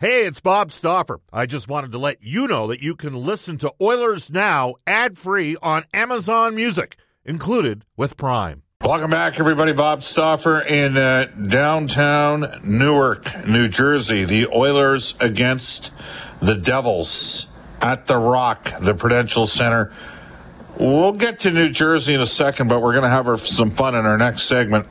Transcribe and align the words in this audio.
Hey, 0.00 0.26
it's 0.26 0.38
Bob 0.40 0.70
Stauffer. 0.70 1.18
I 1.32 1.46
just 1.46 1.66
wanted 1.66 1.90
to 1.90 1.98
let 1.98 2.22
you 2.22 2.46
know 2.46 2.68
that 2.68 2.80
you 2.80 2.94
can 2.94 3.16
listen 3.16 3.58
to 3.58 3.74
Oilers 3.82 4.30
Now 4.30 4.76
ad 4.86 5.18
free 5.18 5.56
on 5.60 5.86
Amazon 5.92 6.54
Music, 6.54 6.96
included 7.24 7.84
with 7.96 8.16
Prime. 8.16 8.62
Welcome 8.80 9.10
back, 9.10 9.40
everybody. 9.40 9.72
Bob 9.72 10.04
Stauffer 10.04 10.60
in 10.60 10.96
uh, 10.96 11.24
downtown 11.48 12.60
Newark, 12.62 13.44
New 13.48 13.66
Jersey. 13.66 14.22
The 14.22 14.46
Oilers 14.54 15.16
against 15.18 15.92
the 16.38 16.54
Devils 16.54 17.48
at 17.82 18.06
the 18.06 18.18
Rock, 18.18 18.72
the 18.80 18.94
Prudential 18.94 19.46
Center. 19.46 19.92
We'll 20.78 21.10
get 21.10 21.40
to 21.40 21.50
New 21.50 21.70
Jersey 21.70 22.14
in 22.14 22.20
a 22.20 22.26
second, 22.26 22.68
but 22.68 22.82
we're 22.82 22.92
going 22.92 23.02
to 23.02 23.08
have 23.08 23.40
some 23.40 23.72
fun 23.72 23.96
in 23.96 24.06
our 24.06 24.16
next 24.16 24.42
segment. 24.42 24.86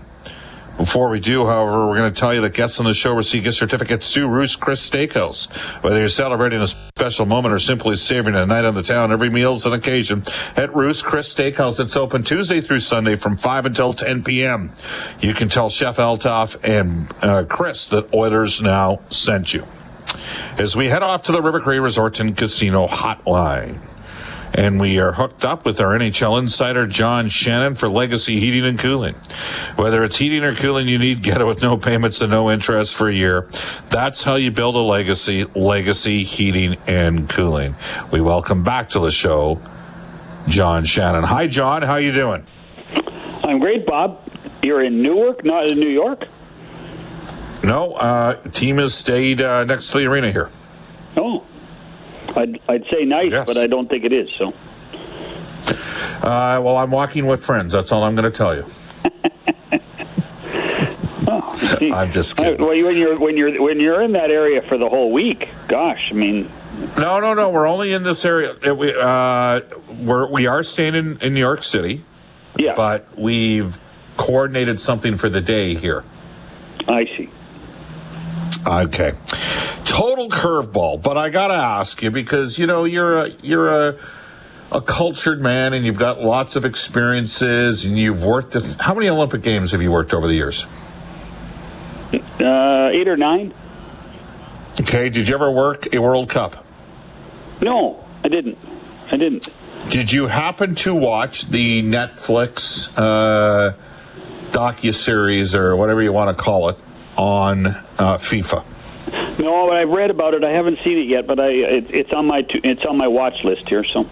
Before 0.77 1.09
we 1.09 1.19
do, 1.19 1.47
however, 1.47 1.87
we're 1.87 1.97
going 1.97 2.13
to 2.13 2.19
tell 2.19 2.35
you 2.35 2.41
that 2.41 2.53
guests 2.53 2.79
on 2.79 2.85
the 2.85 2.93
show 2.93 3.15
receive 3.15 3.43
gift 3.43 3.57
certificates 3.57 4.13
to 4.13 4.27
Ruth's 4.27 4.55
Chris 4.55 4.87
Steakhouse. 4.87 5.51
Whether 5.81 5.97
you're 5.97 6.07
celebrating 6.07 6.61
a 6.61 6.67
special 6.67 7.25
moment 7.25 7.55
or 7.55 7.57
simply 7.57 7.95
savoring 7.95 8.35
a 8.35 8.45
night 8.45 8.63
on 8.63 8.75
the 8.75 8.83
town, 8.83 9.11
every 9.11 9.31
meal's 9.31 9.65
an 9.65 9.73
occasion 9.73 10.23
at 10.55 10.75
Ruth's 10.75 11.01
Chris 11.01 11.33
Steakhouse. 11.33 11.79
It's 11.79 11.97
open 11.97 12.21
Tuesday 12.21 12.61
through 12.61 12.81
Sunday 12.81 13.15
from 13.15 13.37
5 13.37 13.65
until 13.65 13.91
10 13.91 14.23
p.m. 14.23 14.71
You 15.19 15.33
can 15.33 15.49
tell 15.49 15.69
Chef 15.69 15.97
Althoff 15.97 16.57
and 16.63 17.11
uh, 17.23 17.45
Chris 17.45 17.87
that 17.87 18.13
Oilers 18.13 18.61
now 18.61 18.99
sent 19.09 19.55
you. 19.55 19.63
As 20.59 20.75
we 20.75 20.89
head 20.89 21.01
off 21.01 21.23
to 21.23 21.31
the 21.31 21.41
River 21.41 21.59
Cree 21.59 21.79
Resort 21.79 22.19
and 22.19 22.37
Casino 22.37 22.87
Hotline. 22.87 23.79
And 24.53 24.79
we 24.79 24.99
are 24.99 25.11
hooked 25.11 25.45
up 25.45 25.65
with 25.65 25.79
our 25.79 25.97
NHL 25.97 26.39
insider, 26.39 26.87
John 26.87 27.29
Shannon, 27.29 27.75
for 27.75 27.89
Legacy 27.89 28.39
Heating 28.39 28.65
and 28.65 28.79
Cooling. 28.79 29.15
Whether 29.75 30.03
it's 30.03 30.15
heating 30.15 30.43
or 30.43 30.55
cooling 30.55 30.87
you 30.87 30.97
need, 30.97 31.21
get 31.21 31.41
it 31.41 31.45
with 31.45 31.61
no 31.61 31.77
payments 31.77 32.21
and 32.21 32.31
no 32.31 32.49
interest 32.49 32.95
for 32.95 33.09
a 33.09 33.13
year. 33.13 33.49
That's 33.89 34.23
how 34.23 34.35
you 34.35 34.51
build 34.51 34.75
a 34.75 34.79
legacy, 34.79 35.43
Legacy 35.43 36.23
Heating 36.23 36.77
and 36.87 37.29
Cooling. 37.29 37.75
We 38.11 38.21
welcome 38.21 38.63
back 38.63 38.89
to 38.89 38.99
the 38.99 39.11
show, 39.11 39.61
John 40.47 40.85
Shannon. 40.85 41.23
Hi, 41.23 41.47
John. 41.47 41.81
How 41.83 41.97
you 41.97 42.11
doing? 42.11 42.45
I'm 43.43 43.59
great, 43.59 43.85
Bob. 43.85 44.21
You're 44.63 44.83
in 44.83 45.01
Newark, 45.01 45.45
not 45.45 45.69
in 45.69 45.79
New 45.79 45.89
York? 45.89 46.27
No, 47.63 47.93
uh, 47.93 48.35
team 48.51 48.77
has 48.77 48.93
stayed 48.93 49.41
uh, 49.41 49.63
next 49.65 49.91
to 49.91 49.99
the 49.99 50.05
arena 50.05 50.31
here. 50.31 50.49
Oh, 51.15 51.43
I'd, 52.37 52.61
I'd 52.69 52.85
say 52.91 53.03
nice, 53.03 53.31
yes. 53.31 53.47
but 53.47 53.57
I 53.57 53.67
don't 53.67 53.89
think 53.89 54.05
it 54.05 54.13
is. 54.13 54.29
So. 54.35 54.53
Uh, 56.21 56.61
well, 56.63 56.77
I'm 56.77 56.91
walking 56.91 57.25
with 57.25 57.43
friends. 57.43 57.73
That's 57.73 57.91
all 57.91 58.03
I'm 58.03 58.15
going 58.15 58.31
to 58.31 58.37
tell 58.37 58.55
you. 58.55 58.65
oh, 61.27 61.89
I'm 61.93 62.11
just 62.11 62.37
kidding. 62.37 62.59
Well, 62.63 62.69
when 62.69 62.95
you're 62.95 63.19
when 63.19 63.37
you're 63.37 63.61
when 63.61 63.79
you're 63.79 64.01
in 64.01 64.11
that 64.13 64.29
area 64.29 64.61
for 64.61 64.77
the 64.77 64.87
whole 64.87 65.11
week, 65.11 65.49
gosh, 65.67 66.09
I 66.11 66.15
mean. 66.15 66.49
No, 66.97 67.19
no, 67.19 67.33
no. 67.33 67.49
We're 67.49 67.67
only 67.67 67.93
in 67.93 68.03
this 68.03 68.23
area. 68.23 68.55
We 68.73 68.93
uh, 68.95 69.61
we're 69.99 70.27
we 70.27 70.45
are 70.45 70.61
staying 70.63 70.95
in, 70.95 71.19
in 71.21 71.33
New 71.33 71.39
York 71.39 71.63
City. 71.63 72.03
Yeah. 72.57 72.73
But 72.75 73.07
we've 73.17 73.79
coordinated 74.17 74.79
something 74.79 75.17
for 75.17 75.29
the 75.29 75.41
day 75.41 75.75
here. 75.75 76.03
I 76.87 77.05
see. 77.17 77.29
Okay. 78.65 79.13
Total 79.85 80.29
curveball, 80.29 81.01
but 81.01 81.17
I 81.17 81.29
got 81.29 81.47
to 81.47 81.53
ask 81.53 82.01
you 82.01 82.11
because 82.11 82.59
you 82.59 82.67
know 82.67 82.83
you're 82.83 83.19
a 83.19 83.29
you're 83.41 83.69
a 83.89 83.97
a 84.71 84.81
cultured 84.81 85.41
man 85.41 85.73
and 85.73 85.85
you've 85.85 85.97
got 85.97 86.21
lots 86.21 86.55
of 86.55 86.65
experiences 86.65 87.85
and 87.85 87.97
you've 87.97 88.23
worked 88.23 88.55
at, 88.55 88.63
how 88.81 88.93
many 88.93 89.07
Olympic 89.07 89.41
games 89.41 89.71
have 89.71 89.81
you 89.81 89.91
worked 89.91 90.13
over 90.13 90.27
the 90.27 90.33
years? 90.33 90.65
Uh, 92.13 92.89
8 92.91 93.07
or 93.07 93.17
9. 93.17 93.53
Okay, 94.81 95.09
did 95.09 95.27
you 95.27 95.35
ever 95.35 95.49
work 95.49 95.93
a 95.93 95.99
World 95.99 96.29
Cup? 96.29 96.65
No, 97.61 98.03
I 98.23 98.27
didn't. 98.27 98.57
I 99.11 99.17
didn't. 99.17 99.49
Did 99.89 100.11
you 100.11 100.27
happen 100.27 100.75
to 100.75 100.93
watch 100.93 101.45
the 101.47 101.81
Netflix 101.81 102.91
uh, 102.97 103.73
docu 104.51 104.93
series 104.93 105.55
or 105.55 105.75
whatever 105.75 106.01
you 106.01 106.11
want 106.11 106.35
to 106.35 106.43
call 106.43 106.69
it 106.69 106.77
on 107.17 107.67
uh, 107.67 108.17
FIFA? 108.17 108.63
No, 109.39 109.71
I've 109.71 109.89
read 109.89 110.09
about 110.09 110.33
it. 110.33 110.43
I 110.43 110.51
haven't 110.51 110.79
seen 110.83 110.97
it 110.97 111.07
yet, 111.07 111.27
but 111.27 111.39
I 111.39 111.49
it, 111.49 111.93
it's 111.93 112.11
on 112.11 112.25
my 112.25 112.45
it's 112.49 112.85
on 112.85 112.97
my 112.97 113.07
watch 113.07 113.43
list 113.43 113.67
here. 113.69 113.83
So. 113.83 114.07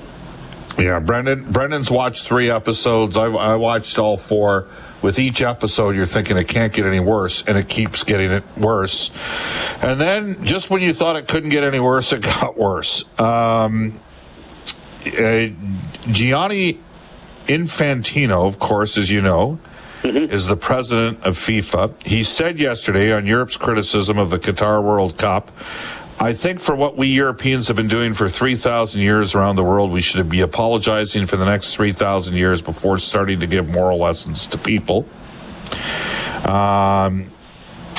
Yeah, 0.77 0.99
Brendan. 0.99 1.51
Brendan's 1.51 1.89
watched 1.89 2.25
three 2.25 2.49
episodes. 2.49 3.15
I, 3.15 3.25
I 3.25 3.55
watched 3.55 3.97
all 3.97 4.17
four. 4.17 4.67
With 5.01 5.19
each 5.19 5.41
episode, 5.41 5.95
you're 5.95 6.07
thinking 6.07 6.35
it 6.37 6.47
can't 6.47 6.73
get 6.73 6.85
any 6.85 6.99
worse, 6.99 7.43
and 7.45 7.57
it 7.57 7.69
keeps 7.69 8.03
getting 8.03 8.31
it 8.31 8.43
worse. 8.57 9.11
And 9.81 9.99
then, 9.99 10.43
just 10.43 10.69
when 10.71 10.81
you 10.81 10.93
thought 10.93 11.15
it 11.15 11.27
couldn't 11.27 11.51
get 11.51 11.63
any 11.63 11.79
worse, 11.79 12.11
it 12.11 12.21
got 12.23 12.57
worse. 12.57 13.03
Um, 13.19 13.99
uh, 15.05 15.47
Gianni 16.07 16.79
Infantino, 17.47 18.47
of 18.47 18.57
course, 18.57 18.97
as 18.97 19.11
you 19.11 19.21
know, 19.21 19.59
mm-hmm. 20.05 20.31
is 20.31 20.47
the 20.47 20.57
president 20.57 21.23
of 21.23 21.37
FIFA. 21.37 22.01
He 22.03 22.23
said 22.23 22.59
yesterday 22.59 23.11
on 23.11 23.25
Europe's 23.25 23.57
criticism 23.57 24.17
of 24.17 24.29
the 24.29 24.39
Qatar 24.39 24.83
World 24.83 25.17
Cup, 25.17 25.51
I 26.19 26.31
think 26.31 26.61
for 26.61 26.75
what 26.75 26.95
we 26.95 27.07
Europeans 27.07 27.67
have 27.67 27.75
been 27.75 27.89
doing 27.89 28.13
for 28.13 28.29
3,000 28.29 29.01
years 29.01 29.35
around 29.35 29.57
the 29.57 29.63
world, 29.63 29.91
we 29.91 30.01
should 30.01 30.29
be 30.29 30.39
apologizing 30.41 31.27
for 31.27 31.35
the 31.35 31.45
next 31.45 31.75
3,000 31.75 32.35
years 32.35 32.61
before 32.61 32.99
starting 32.99 33.41
to 33.41 33.47
give 33.47 33.69
moral 33.69 33.97
lessons 33.97 34.47
to 34.47 34.57
people. 34.57 35.05
Um, 36.45 37.31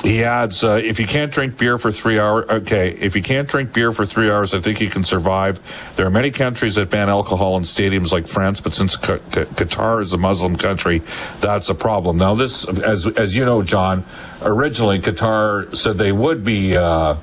he 0.02 0.22
adds, 0.22 0.62
uh, 0.62 0.80
if 0.82 1.00
you 1.00 1.06
can't 1.06 1.32
drink 1.32 1.58
beer 1.58 1.78
for 1.78 1.90
three 1.90 2.18
hours, 2.18 2.48
okay, 2.48 2.90
if 3.00 3.16
you 3.16 3.22
can't 3.22 3.48
drink 3.48 3.72
beer 3.72 3.92
for 3.92 4.06
three 4.06 4.30
hours, 4.30 4.54
I 4.54 4.60
think 4.60 4.80
you 4.80 4.90
can 4.90 5.04
survive. 5.04 5.60
There 5.96 6.06
are 6.06 6.10
many 6.10 6.30
countries 6.30 6.76
that 6.76 6.90
ban 6.90 7.08
alcohol 7.08 7.56
in 7.56 7.62
stadiums 7.62 8.12
like 8.12 8.28
France, 8.28 8.60
but 8.60 8.74
since 8.74 8.96
Qatar 8.96 10.02
is 10.02 10.12
a 10.12 10.18
Muslim 10.18 10.56
country, 10.56 11.02
that's 11.40 11.70
a 11.70 11.74
problem. 11.74 12.18
Now, 12.18 12.34
this, 12.34 12.68
as, 12.68 13.06
as 13.06 13.36
you 13.36 13.44
know, 13.44 13.62
John, 13.62 14.04
originally 14.42 15.00
Qatar 15.00 15.74
said 15.74 15.98
they 15.98 16.12
would 16.12 16.44
be, 16.44 16.76
uh, 16.76 17.16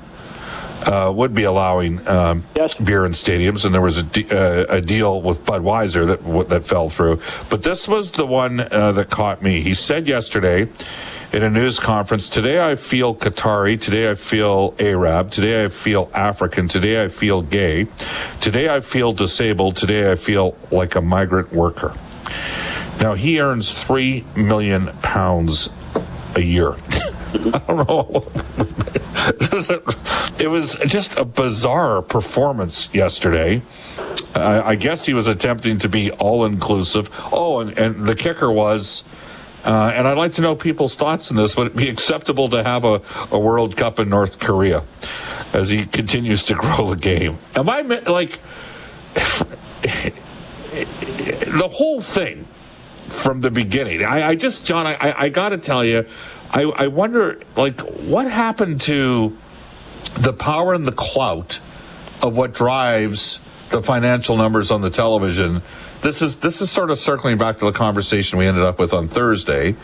uh, 0.82 1.12
would 1.14 1.34
be 1.34 1.44
allowing 1.44 2.06
um, 2.06 2.44
yes. 2.54 2.74
beer 2.74 3.06
in 3.06 3.12
stadiums, 3.12 3.64
and 3.64 3.74
there 3.74 3.80
was 3.80 3.98
a, 3.98 4.02
de- 4.02 4.30
uh, 4.30 4.66
a 4.68 4.80
deal 4.80 5.22
with 5.22 5.42
Budweiser 5.44 6.06
that 6.06 6.22
w- 6.24 6.44
that 6.44 6.66
fell 6.66 6.90
through. 6.90 7.20
But 7.48 7.62
this 7.62 7.88
was 7.88 8.12
the 8.12 8.26
one 8.26 8.60
uh, 8.60 8.92
that 8.92 9.08
caught 9.08 9.42
me. 9.42 9.62
He 9.62 9.72
said 9.72 10.06
yesterday 10.06 10.68
in 11.34 11.42
a 11.42 11.50
news 11.50 11.80
conference. 11.80 12.28
Today 12.28 12.64
I 12.64 12.76
feel 12.76 13.12
Qatari. 13.12 13.80
Today 13.80 14.08
I 14.08 14.14
feel 14.14 14.72
Arab. 14.78 15.32
Today 15.32 15.64
I 15.64 15.68
feel 15.68 16.08
African. 16.14 16.68
Today 16.68 17.02
I 17.02 17.08
feel 17.08 17.42
gay. 17.42 17.88
Today 18.40 18.72
I 18.72 18.78
feel 18.78 19.12
disabled. 19.12 19.74
Today 19.74 20.12
I 20.12 20.14
feel 20.14 20.56
like 20.70 20.94
a 20.94 21.00
migrant 21.00 21.52
worker. 21.52 21.92
Now 23.00 23.14
he 23.14 23.40
earns 23.40 23.74
three 23.74 24.24
million 24.36 24.86
pounds 25.02 25.70
a 26.36 26.40
year. 26.40 26.74
I 27.32 27.62
don't 27.66 27.88
know. 27.88 28.22
it 30.38 30.48
was 30.48 30.76
just 30.86 31.16
a 31.16 31.24
bizarre 31.24 32.00
performance 32.00 32.88
yesterday. 32.94 33.60
I, 34.36 34.76
guess 34.76 35.04
he 35.04 35.14
was 35.14 35.26
attempting 35.26 35.78
to 35.78 35.88
be 35.88 36.12
all 36.12 36.44
inclusive. 36.44 37.08
Oh, 37.32 37.58
and, 37.58 37.76
and 37.76 38.04
the 38.04 38.14
kicker 38.14 38.50
was 38.50 39.04
uh, 39.64 39.92
and 39.94 40.06
I'd 40.06 40.18
like 40.18 40.32
to 40.32 40.42
know 40.42 40.54
people's 40.54 40.94
thoughts 40.94 41.30
on 41.30 41.38
this. 41.38 41.56
Would 41.56 41.68
it 41.68 41.76
be 41.76 41.88
acceptable 41.88 42.50
to 42.50 42.62
have 42.62 42.84
a, 42.84 43.00
a 43.30 43.38
World 43.38 43.76
Cup 43.76 43.98
in 43.98 44.10
North 44.10 44.38
Korea 44.38 44.84
as 45.52 45.70
he 45.70 45.86
continues 45.86 46.44
to 46.46 46.54
grow 46.54 46.90
the 46.90 46.96
game? 46.96 47.38
Am 47.54 47.68
I 47.68 47.80
like 47.80 48.40
the 49.14 50.12
whole 51.72 52.02
thing 52.02 52.46
from 53.08 53.40
the 53.40 53.50
beginning? 53.50 54.04
I, 54.04 54.28
I 54.28 54.34
just, 54.34 54.66
John, 54.66 54.86
I, 54.86 55.14
I 55.16 55.28
got 55.30 55.50
to 55.50 55.58
tell 55.58 55.84
you, 55.84 56.06
I, 56.50 56.62
I 56.62 56.86
wonder, 56.88 57.40
like, 57.56 57.80
what 57.80 58.30
happened 58.30 58.80
to 58.82 59.36
the 60.18 60.32
power 60.32 60.74
and 60.74 60.86
the 60.86 60.92
clout 60.92 61.60
of 62.22 62.36
what 62.36 62.52
drives 62.52 63.40
the 63.70 63.82
financial 63.82 64.36
numbers 64.36 64.70
on 64.70 64.82
the 64.82 64.90
television? 64.90 65.62
This 66.04 66.20
is 66.20 66.36
this 66.36 66.60
is 66.60 66.70
sort 66.70 66.90
of 66.90 66.98
circling 66.98 67.38
back 67.38 67.56
to 67.58 67.64
the 67.64 67.72
conversation 67.72 68.38
we 68.38 68.46
ended 68.46 68.62
up 68.62 68.78
with 68.78 68.92
on 68.92 69.08
Thursday 69.08 69.74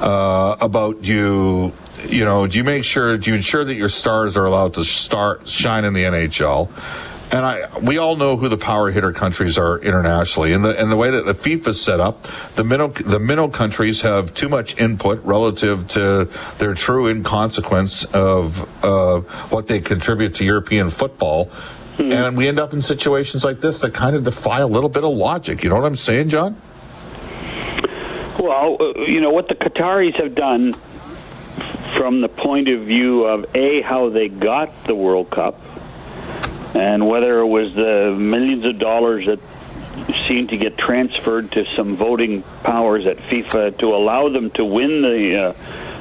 uh, 0.00 0.56
about 0.60 1.04
you. 1.04 1.72
You 2.02 2.24
know, 2.24 2.46
do 2.46 2.58
you 2.58 2.64
make 2.64 2.82
sure 2.82 3.16
do 3.16 3.30
you 3.30 3.36
ensure 3.36 3.64
that 3.64 3.74
your 3.74 3.88
stars 3.88 4.36
are 4.36 4.44
allowed 4.44 4.74
to 4.74 4.84
start 4.84 5.48
shine 5.48 5.84
in 5.84 5.92
the 5.92 6.02
NHL? 6.02 6.68
And 7.32 7.46
I, 7.46 7.78
we 7.78 7.98
all 7.98 8.16
know 8.16 8.36
who 8.36 8.48
the 8.48 8.58
power 8.58 8.90
hitter 8.90 9.12
countries 9.12 9.56
are 9.56 9.78
internationally, 9.78 10.52
and 10.52 10.64
the 10.64 10.76
and 10.76 10.90
the 10.90 10.96
way 10.96 11.10
that 11.10 11.26
the 11.26 11.34
FIFA 11.34 11.68
is 11.68 11.80
set 11.80 12.00
up, 12.00 12.26
the 12.56 12.64
middle 12.64 12.88
the 12.88 13.20
middle 13.20 13.48
countries 13.48 14.00
have 14.00 14.34
too 14.34 14.48
much 14.48 14.76
input 14.76 15.22
relative 15.22 15.86
to 15.88 16.28
their 16.58 16.74
true 16.74 17.06
inconsequence 17.06 18.02
of 18.06 18.84
uh, 18.84 19.20
what 19.50 19.68
they 19.68 19.78
contribute 19.78 20.34
to 20.36 20.44
European 20.44 20.90
football 20.90 21.48
Hmm. 22.00 22.12
And 22.12 22.36
we 22.38 22.48
end 22.48 22.58
up 22.58 22.72
in 22.72 22.80
situations 22.80 23.44
like 23.44 23.60
this 23.60 23.82
that 23.82 23.92
kind 23.92 24.16
of 24.16 24.24
defy 24.24 24.60
a 24.60 24.66
little 24.66 24.88
bit 24.88 25.04
of 25.04 25.12
logic. 25.12 25.62
You 25.62 25.68
know 25.68 25.74
what 25.74 25.84
I'm 25.84 25.96
saying, 25.96 26.30
John? 26.30 26.56
Well, 28.38 28.78
uh, 28.80 29.00
you 29.02 29.20
know, 29.20 29.28
what 29.28 29.48
the 29.48 29.54
Qataris 29.54 30.14
have 30.16 30.34
done 30.34 30.72
from 31.94 32.22
the 32.22 32.28
point 32.28 32.68
of 32.68 32.84
view 32.84 33.24
of 33.24 33.54
a 33.54 33.82
how 33.82 34.08
they 34.08 34.30
got 34.30 34.84
the 34.84 34.94
World 34.94 35.28
Cup, 35.28 35.60
and 36.74 37.06
whether 37.06 37.40
it 37.40 37.46
was 37.46 37.74
the 37.74 38.16
millions 38.18 38.64
of 38.64 38.78
dollars 38.78 39.26
that 39.26 39.40
seemed 40.26 40.48
to 40.48 40.56
get 40.56 40.78
transferred 40.78 41.52
to 41.52 41.66
some 41.66 41.96
voting 41.96 42.42
powers 42.62 43.04
at 43.04 43.18
FIFA 43.18 43.76
to 43.76 43.94
allow 43.94 44.30
them 44.30 44.50
to 44.52 44.64
win 44.64 45.02
the 45.02 45.36
uh, 45.36 45.52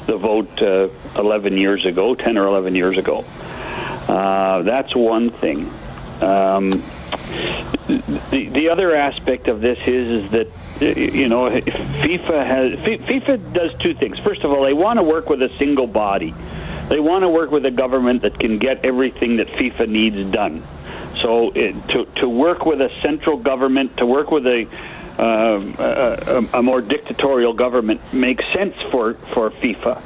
the 0.06 0.16
vote 0.16 0.62
uh, 0.62 0.88
11 1.18 1.58
years 1.58 1.86
ago, 1.86 2.16
10 2.16 2.38
or 2.38 2.48
11 2.48 2.74
years 2.74 2.98
ago. 2.98 3.26
Uh, 4.08 4.62
that's 4.62 4.96
one 4.96 5.30
thing. 5.30 5.70
Um, 6.22 6.70
the, 8.30 8.50
the 8.52 8.70
other 8.70 8.96
aspect 8.96 9.48
of 9.48 9.62
this 9.62 9.80
is, 9.88 10.26
is 10.26 10.32
that 10.32 10.48
you 10.82 11.28
know 11.28 11.50
FIFA 11.50 12.46
has 12.46 12.80
FIFA 12.80 13.54
does 13.54 13.74
two 13.74 13.94
things. 13.94 14.20
First 14.20 14.44
of 14.44 14.52
all, 14.52 14.64
they 14.64 14.74
want 14.74 14.98
to 14.98 15.04
work 15.04 15.30
with 15.30 15.42
a 15.42 15.50
single 15.58 15.88
body. 15.88 16.34
They 16.88 17.00
want 17.00 17.24
to 17.24 17.30
work 17.30 17.52
with 17.52 17.66
a 17.66 17.72
government 17.72 18.24
that 18.24 18.40
can 18.40 18.58
get 18.58 18.84
everything 18.84 19.38
that 19.38 19.48
FIFA 19.48 19.90
needs 19.90 20.32
done. 20.32 20.64
So 21.22 21.52
it, 21.52 21.76
to 21.90 22.06
to 22.06 22.30
work 22.30 22.66
with 22.66 22.82
a 22.82 22.90
central 23.02 23.38
government, 23.38 23.98
to 23.98 24.06
work 24.06 24.32
with 24.32 24.46
a 24.48 24.68
uh, 25.20 26.48
a, 26.54 26.60
a, 26.60 26.64
more 26.64 26.80
dictatorial 26.80 27.52
government 27.52 28.02
makes 28.14 28.46
sense 28.54 28.76
for, 28.90 29.16
for 29.16 29.52
FIFA. 29.52 30.02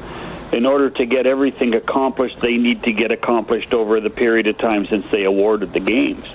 In 0.54 0.68
order 0.68 0.92
to 0.92 1.06
get 1.06 1.26
everything 1.26 1.74
accomplished, 1.74 2.40
they 2.40 2.58
need 2.58 2.84
to 2.84 2.94
get 2.94 3.12
accomplished 3.12 3.74
over 3.74 4.00
the 4.00 4.12
period 4.12 4.46
of 4.46 4.58
time 4.60 4.86
since 4.86 5.10
they 5.10 5.24
awarded 5.24 5.74
the 5.74 5.80
games. 5.80 6.26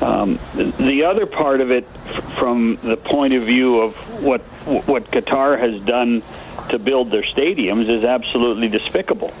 Um, 0.00 0.40
the 0.54 1.04
other 1.04 1.26
part 1.26 1.60
of 1.60 1.70
it, 1.70 1.84
from 2.36 2.76
the 2.82 2.96
point 2.96 3.34
of 3.34 3.42
view 3.42 3.80
of 3.80 3.94
what 4.22 4.40
what 4.86 5.04
Qatar 5.10 5.58
has 5.58 5.80
done 5.84 6.22
to 6.70 6.78
build 6.78 7.10
their 7.10 7.22
stadiums, 7.22 7.88
is 7.88 8.04
absolutely 8.04 8.68
despicable, 8.68 9.32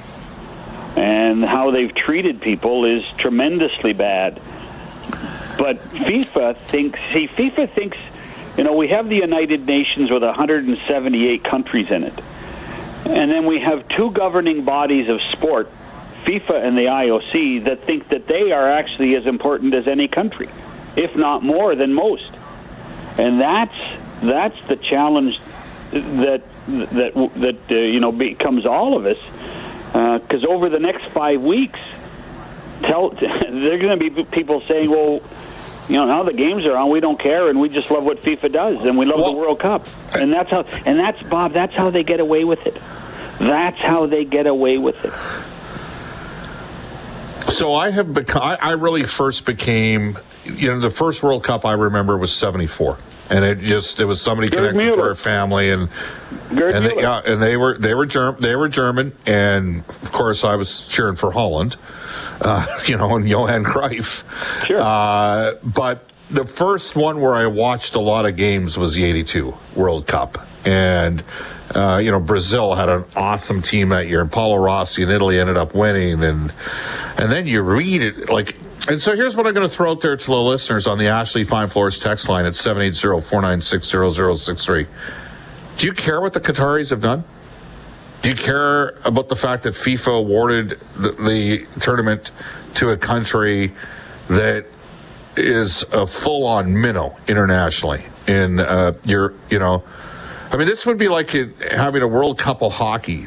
and 0.94 1.44
how 1.44 1.70
they've 1.70 1.92
treated 1.92 2.40
people 2.40 2.84
is 2.84 3.04
tremendously 3.16 3.92
bad. 3.92 4.40
But 5.58 5.78
FIFA 5.78 6.56
thinks, 6.58 7.00
see, 7.12 7.28
FIFA 7.28 7.70
thinks, 7.70 7.98
you 8.56 8.64
know, 8.64 8.74
we 8.74 8.88
have 8.88 9.08
the 9.08 9.16
United 9.16 9.66
Nations 9.66 10.10
with 10.10 10.22
178 10.22 11.42
countries 11.42 11.90
in 11.90 12.04
it, 12.04 12.14
and 13.04 13.30
then 13.30 13.46
we 13.46 13.60
have 13.60 13.88
two 13.88 14.10
governing 14.10 14.64
bodies 14.64 15.08
of 15.08 15.20
sport 15.22 15.70
FIFA 16.24 16.64
and 16.64 16.76
the 16.76 16.86
IOC 16.86 17.64
that 17.64 17.80
think 17.80 18.08
that 18.08 18.26
they 18.26 18.52
are 18.52 18.68
actually 18.68 19.16
as 19.16 19.26
important 19.26 19.74
as 19.74 19.88
any 19.88 20.08
country, 20.08 20.48
if 20.96 21.16
not 21.16 21.42
more 21.42 21.74
than 21.74 21.92
most. 21.92 22.30
And 23.18 23.40
that's 23.40 23.74
that's 24.20 24.60
the 24.68 24.76
challenge 24.76 25.40
that 25.90 26.42
that 26.68 27.14
that 27.36 27.56
uh, 27.70 27.74
you 27.74 28.00
know 28.00 28.12
becomes 28.12 28.66
all 28.66 28.96
of 28.96 29.04
us 29.04 29.18
because 30.20 30.44
uh, 30.44 30.48
over 30.48 30.68
the 30.68 30.78
next 30.78 31.06
five 31.06 31.42
weeks, 31.42 31.80
tell 32.82 33.10
they're 33.10 33.78
going 33.78 33.98
to 33.98 34.10
be 34.10 34.24
people 34.24 34.60
saying, 34.60 34.90
well. 34.90 35.20
You 35.92 35.98
know, 35.98 36.06
now 36.06 36.22
the 36.22 36.32
games 36.32 36.64
are 36.64 36.74
on. 36.74 36.88
We 36.88 37.00
don't 37.00 37.18
care, 37.18 37.50
and 37.50 37.60
we 37.60 37.68
just 37.68 37.90
love 37.90 38.02
what 38.02 38.22
FIFA 38.22 38.50
does, 38.50 38.82
and 38.86 38.96
we 38.96 39.04
love 39.04 39.20
well, 39.20 39.32
the 39.32 39.36
World 39.36 39.60
Cup, 39.60 39.86
and 40.14 40.32
that's 40.32 40.50
how. 40.50 40.62
And 40.86 40.98
that's 40.98 41.22
Bob. 41.22 41.52
That's 41.52 41.74
how 41.74 41.90
they 41.90 42.02
get 42.02 42.18
away 42.18 42.44
with 42.44 42.66
it. 42.66 42.80
That's 43.38 43.76
how 43.78 44.06
they 44.06 44.24
get 44.24 44.46
away 44.46 44.78
with 44.78 45.04
it. 45.04 45.12
So 47.50 47.74
I 47.74 47.90
have 47.90 48.14
become. 48.14 48.40
I, 48.40 48.54
I 48.54 48.70
really 48.70 49.04
first 49.04 49.44
became. 49.44 50.18
You 50.46 50.70
know, 50.70 50.80
the 50.80 50.90
first 50.90 51.22
World 51.22 51.44
Cup 51.44 51.66
I 51.66 51.74
remember 51.74 52.16
was 52.16 52.32
'74 52.32 52.96
and 53.32 53.44
it 53.46 53.60
just 53.60 53.98
it 53.98 54.04
was 54.04 54.20
somebody 54.20 54.48
Gerd 54.48 54.58
connected 54.58 54.76
Mueller. 54.76 54.96
to 54.96 55.02
our 55.08 55.14
family 55.14 55.70
and 55.70 55.88
Gerd 56.54 56.74
and 56.74 56.84
they, 56.84 56.96
yeah, 56.96 57.22
and 57.24 57.40
they 57.40 57.56
were 57.56 57.78
they 57.78 57.94
were 57.94 58.04
Germ, 58.04 58.36
they 58.38 58.54
were 58.56 58.68
German 58.68 59.12
and 59.26 59.80
of 59.88 60.12
course 60.12 60.44
I 60.44 60.56
was 60.56 60.86
cheering 60.86 61.16
for 61.16 61.32
Holland, 61.32 61.76
uh, 62.42 62.66
you 62.86 62.96
know, 62.96 63.16
and 63.16 63.28
Johan 63.28 63.64
Cruyff. 63.64 64.22
Sure. 64.66 64.78
Uh, 64.78 65.54
but 65.62 66.06
the 66.30 66.44
first 66.44 66.94
one 66.94 67.20
where 67.20 67.34
I 67.34 67.46
watched 67.46 67.94
a 67.94 68.00
lot 68.00 68.26
of 68.26 68.36
games 68.36 68.76
was 68.76 68.94
the 68.94 69.04
'82 69.04 69.54
World 69.74 70.06
Cup, 70.06 70.46
and 70.66 71.24
uh, 71.74 72.00
you 72.02 72.10
know, 72.10 72.20
Brazil 72.20 72.74
had 72.74 72.90
an 72.90 73.04
awesome 73.16 73.62
team 73.62 73.90
that 73.90 74.08
year, 74.08 74.20
and 74.20 74.30
Paolo 74.30 74.56
Rossi 74.56 75.02
in 75.02 75.10
Italy 75.10 75.40
ended 75.40 75.56
up 75.56 75.74
winning, 75.74 76.22
and 76.22 76.52
and 77.16 77.32
then 77.32 77.46
you 77.46 77.62
read 77.62 78.02
it 78.02 78.28
like. 78.28 78.56
And 78.88 79.00
so 79.00 79.14
here's 79.14 79.36
what 79.36 79.46
I'm 79.46 79.54
going 79.54 79.68
to 79.68 79.72
throw 79.72 79.92
out 79.92 80.00
there 80.00 80.16
to 80.16 80.26
the 80.26 80.40
listeners 80.40 80.88
on 80.88 80.98
the 80.98 81.06
Ashley 81.06 81.44
Fine 81.44 81.68
Floors 81.68 82.00
text 82.00 82.28
line 82.28 82.46
at 82.46 82.54
780-496-0063. 82.54 84.88
Do 85.76 85.86
you 85.86 85.92
care 85.92 86.20
what 86.20 86.32
the 86.32 86.40
Qataris 86.40 86.90
have 86.90 87.00
done? 87.00 87.22
Do 88.22 88.30
you 88.30 88.34
care 88.34 88.96
about 89.04 89.28
the 89.28 89.36
fact 89.36 89.62
that 89.64 89.74
FIFA 89.74 90.18
awarded 90.18 90.80
the, 90.96 91.12
the 91.12 91.64
tournament 91.80 92.32
to 92.74 92.90
a 92.90 92.96
country 92.96 93.72
that 94.28 94.66
is 95.36 95.82
a 95.92 96.06
full-on 96.06 96.80
minnow 96.80 97.16
internationally 97.28 98.04
in 98.26 98.60
uh, 98.60 98.94
your, 99.04 99.34
you 99.48 99.58
know, 99.58 99.82
I 100.50 100.56
mean, 100.56 100.66
this 100.66 100.86
would 100.86 100.98
be 100.98 101.08
like 101.08 101.30
having 101.30 102.02
a 102.02 102.08
World 102.08 102.38
Cup 102.38 102.62
of 102.62 102.72
hockey, 102.72 103.26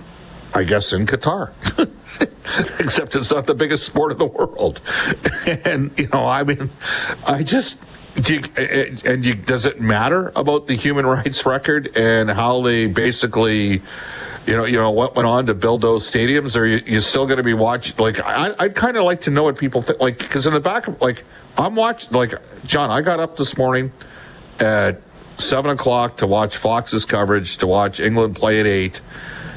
I 0.54 0.64
guess, 0.64 0.94
in 0.94 1.08
Qatar. 1.08 1.52
Except 2.80 3.16
it's 3.16 3.32
not 3.32 3.46
the 3.46 3.56
biggest 3.56 3.86
sport 3.86 4.12
in 4.12 4.18
the 4.18 4.26
world. 4.26 4.82
and, 5.66 5.92
you 5.98 6.08
know, 6.08 6.26
I 6.26 6.44
mean, 6.44 6.70
I 7.26 7.44
just. 7.44 7.84
Do 8.22 8.36
you, 8.36 8.44
and 9.04 9.26
you, 9.26 9.36
does 9.36 9.66
it 9.66 9.82
matter 9.82 10.32
about 10.38 10.68
the 10.68 10.74
human 10.74 11.06
rights 11.18 11.46
record 11.46 11.98
and 11.98 12.32
how 12.32 12.62
they 12.62 12.88
basically, 12.88 13.82
you 14.48 14.56
know, 14.56 14.64
you 14.64 14.78
know 14.78 14.90
what 14.92 15.18
went 15.18 15.28
on 15.28 15.46
to 15.48 15.54
build 15.54 15.82
those 15.82 16.10
stadiums? 16.10 16.56
Or 16.56 16.66
you, 16.66 16.82
you 16.86 17.02
still 17.02 17.26
going 17.26 17.40
to 17.40 17.44
be 17.44 17.54
watching? 17.54 17.94
Like, 17.98 18.22
I, 18.22 18.56
I'd 18.58 18.74
kind 18.74 18.96
of 18.96 19.04
like 19.04 19.20
to 19.22 19.32
know 19.32 19.44
what 19.44 19.58
people 19.58 19.82
think. 19.82 20.00
Like, 20.00 20.18
because 20.18 20.48
in 20.48 20.54
the 20.54 20.62
back, 20.62 20.88
of, 20.88 21.02
like, 21.02 21.26
I'm 21.58 21.76
watching. 21.76 22.14
Like, 22.14 22.36
John, 22.64 22.90
I 22.90 23.02
got 23.02 23.20
up 23.20 23.36
this 23.36 23.58
morning 23.58 23.92
at 24.60 25.02
seven 25.36 25.72
o'clock 25.72 26.18
to 26.18 26.28
watch 26.28 26.58
Fox's 26.58 27.06
coverage, 27.06 27.58
to 27.58 27.68
watch 27.68 28.00
England 28.00 28.36
play 28.36 28.60
at 28.60 28.66
eight. 28.66 29.02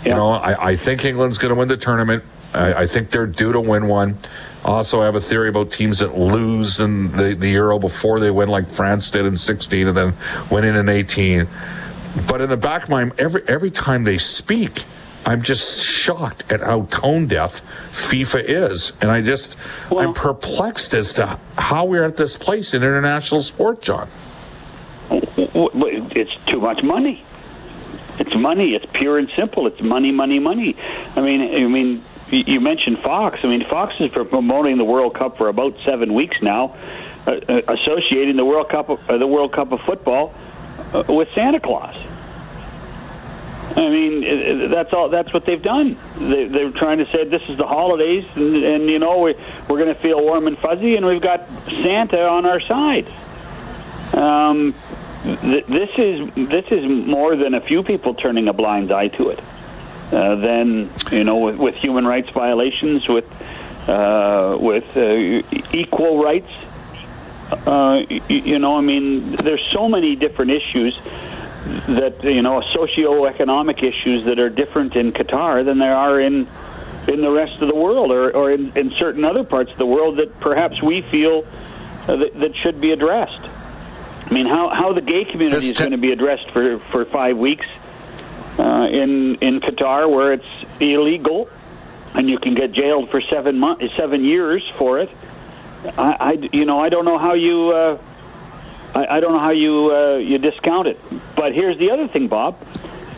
Yeah. 0.02 0.10
You 0.10 0.14
know, 0.14 0.28
I, 0.30 0.70
I 0.70 0.76
think 0.76 1.04
England's 1.04 1.38
going 1.38 1.54
to 1.54 1.58
win 1.58 1.68
the 1.68 1.76
tournament. 1.76 2.24
I, 2.54 2.74
I, 2.74 2.86
think 2.86 3.10
they're 3.10 3.26
due 3.26 3.52
to 3.52 3.60
win 3.60 3.88
one. 3.88 4.18
Also, 4.64 5.00
I 5.00 5.04
have 5.04 5.14
a 5.14 5.20
theory 5.20 5.48
about 5.48 5.70
teams 5.70 5.98
that 6.00 6.16
lose 6.16 6.80
in 6.80 7.12
the, 7.12 7.34
the 7.34 7.48
Euro 7.50 7.78
before 7.78 8.20
they 8.20 8.30
win, 8.30 8.48
like 8.48 8.68
France 8.68 9.10
did 9.10 9.26
in 9.26 9.36
16 9.36 9.88
and 9.88 9.96
then 9.96 10.14
winning 10.50 10.74
in 10.74 10.88
18. 10.88 11.46
But 12.26 12.40
in 12.40 12.48
the 12.48 12.56
back 12.56 12.84
of 12.84 12.88
my 12.88 13.10
every 13.18 13.42
every 13.46 13.70
time 13.70 14.02
they 14.02 14.18
speak, 14.18 14.84
I'm 15.26 15.42
just 15.42 15.84
shocked 15.84 16.50
at 16.50 16.60
how 16.60 16.86
tone 16.86 17.26
deaf 17.26 17.60
FIFA 17.92 18.44
is, 18.44 18.98
and 19.00 19.10
I 19.10 19.20
just 19.20 19.56
well, 19.90 20.00
I'm 20.00 20.14
perplexed 20.14 20.94
as 20.94 21.12
to 21.14 21.38
how 21.56 21.84
we're 21.84 22.04
at 22.04 22.16
this 22.16 22.36
place 22.36 22.74
in 22.74 22.82
international 22.82 23.42
sport, 23.42 23.82
John 23.82 24.08
it's 25.10 26.36
too 26.46 26.60
much 26.60 26.82
money. 26.82 27.24
It's 28.18 28.34
money. 28.34 28.74
It's 28.74 28.86
pure 28.92 29.18
and 29.18 29.30
simple. 29.30 29.66
It's 29.66 29.80
money, 29.80 30.10
money, 30.10 30.38
money. 30.38 30.76
I 31.14 31.20
mean, 31.20 31.40
I 31.40 31.66
mean, 31.68 32.04
you 32.30 32.60
mentioned 32.60 32.98
Fox. 33.00 33.40
I 33.42 33.48
mean, 33.48 33.64
Fox 33.64 34.00
is 34.00 34.10
promoting 34.10 34.76
the 34.76 34.84
World 34.84 35.14
Cup 35.14 35.38
for 35.38 35.48
about 35.48 35.78
seven 35.84 36.14
weeks 36.14 36.42
now, 36.42 36.76
uh, 37.26 37.32
uh 37.48 37.62
associating 37.68 38.36
the 38.36 38.44
World 38.44 38.68
Cup, 38.68 38.88
of, 38.88 39.10
uh, 39.10 39.18
the 39.18 39.26
World 39.26 39.52
Cup 39.52 39.72
of 39.72 39.80
football, 39.80 40.34
uh, 40.92 41.04
with 41.08 41.32
Santa 41.32 41.60
Claus. 41.60 41.96
I 43.76 43.88
mean, 43.90 44.70
that's 44.70 44.92
all. 44.92 45.08
That's 45.08 45.32
what 45.32 45.44
they've 45.44 45.62
done. 45.62 45.96
They, 46.16 46.46
they're 46.46 46.70
trying 46.70 46.98
to 46.98 47.06
say 47.06 47.24
this 47.24 47.48
is 47.48 47.58
the 47.58 47.66
holidays, 47.66 48.26
and, 48.34 48.56
and 48.56 48.90
you 48.90 48.98
know 48.98 49.20
we, 49.20 49.34
we're 49.68 49.78
going 49.78 49.94
to 49.94 49.94
feel 49.94 50.20
warm 50.20 50.46
and 50.46 50.58
fuzzy, 50.58 50.96
and 50.96 51.06
we've 51.06 51.20
got 51.20 51.48
Santa 51.66 52.26
on 52.26 52.46
our 52.46 52.60
side. 52.60 53.06
Um, 54.14 54.74
this 55.22 55.90
is 55.98 56.30
this 56.34 56.66
is 56.70 56.86
more 56.86 57.36
than 57.36 57.54
a 57.54 57.60
few 57.60 57.82
people 57.82 58.14
turning 58.14 58.48
a 58.48 58.52
blind 58.52 58.90
eye 58.90 59.08
to 59.08 59.28
it. 59.28 59.40
Uh, 60.10 60.36
then 60.36 60.90
you 61.12 61.24
know, 61.24 61.38
with, 61.38 61.56
with, 61.56 61.74
human 61.74 62.06
rights 62.06 62.30
violations, 62.30 63.08
with 63.08 63.26
uh, 63.88 64.56
with 64.58 64.96
uh, 64.96 65.42
equal 65.72 66.22
rights. 66.22 66.50
Uh, 67.66 68.04
you 68.28 68.58
know, 68.58 68.76
I 68.76 68.80
mean, 68.80 69.32
there's 69.36 69.66
so 69.72 69.88
many 69.88 70.16
different 70.16 70.50
issues 70.50 70.98
that 71.88 72.22
you 72.24 72.42
know, 72.42 72.60
socio-economic 72.60 73.82
issues 73.82 74.24
that 74.24 74.38
are 74.38 74.48
different 74.48 74.96
in 74.96 75.12
Qatar 75.12 75.64
than 75.64 75.78
there 75.78 75.94
are 75.94 76.20
in 76.20 76.48
in 77.06 77.20
the 77.20 77.30
rest 77.30 77.60
of 77.62 77.68
the 77.68 77.74
world, 77.74 78.10
or, 78.10 78.34
or 78.34 78.50
in, 78.50 78.72
in 78.76 78.90
certain 78.90 79.24
other 79.24 79.44
parts 79.44 79.72
of 79.72 79.78
the 79.78 79.86
world 79.86 80.16
that 80.16 80.40
perhaps 80.40 80.82
we 80.82 81.00
feel 81.00 81.46
uh, 82.06 82.16
that, 82.16 82.34
that 82.34 82.56
should 82.56 82.80
be 82.80 82.92
addressed. 82.92 83.40
I 84.30 84.34
mean, 84.34 84.46
how, 84.46 84.68
how 84.68 84.92
the 84.92 85.00
gay 85.00 85.24
community 85.24 85.68
is 85.68 85.78
going 85.78 85.92
to 85.92 85.96
be 85.96 86.12
addressed 86.12 86.50
for, 86.50 86.78
for 86.78 87.06
five 87.06 87.38
weeks 87.38 87.66
uh, 88.58 88.88
in 88.90 89.36
in 89.36 89.60
Qatar, 89.60 90.10
where 90.10 90.32
it's 90.32 90.48
illegal, 90.80 91.48
and 92.14 92.28
you 92.28 92.38
can 92.38 92.54
get 92.54 92.72
jailed 92.72 93.10
for 93.10 93.20
seven 93.20 93.58
months, 93.58 93.94
seven 93.94 94.24
years 94.24 94.68
for 94.68 94.98
it. 94.98 95.10
I, 95.96 96.16
I 96.20 96.32
you 96.52 96.64
know, 96.64 96.80
I 96.80 96.88
don't 96.88 97.04
know 97.04 97.18
how 97.18 97.34
you, 97.34 97.70
uh, 97.70 97.98
I, 98.94 99.16
I 99.16 99.20
don't 99.20 99.32
know 99.32 99.38
how 99.38 99.50
you 99.50 99.94
uh, 99.94 100.16
you 100.16 100.38
discount 100.38 100.88
it. 100.88 100.98
But 101.36 101.54
here's 101.54 101.78
the 101.78 101.90
other 101.90 102.08
thing, 102.08 102.28
Bob. 102.28 102.58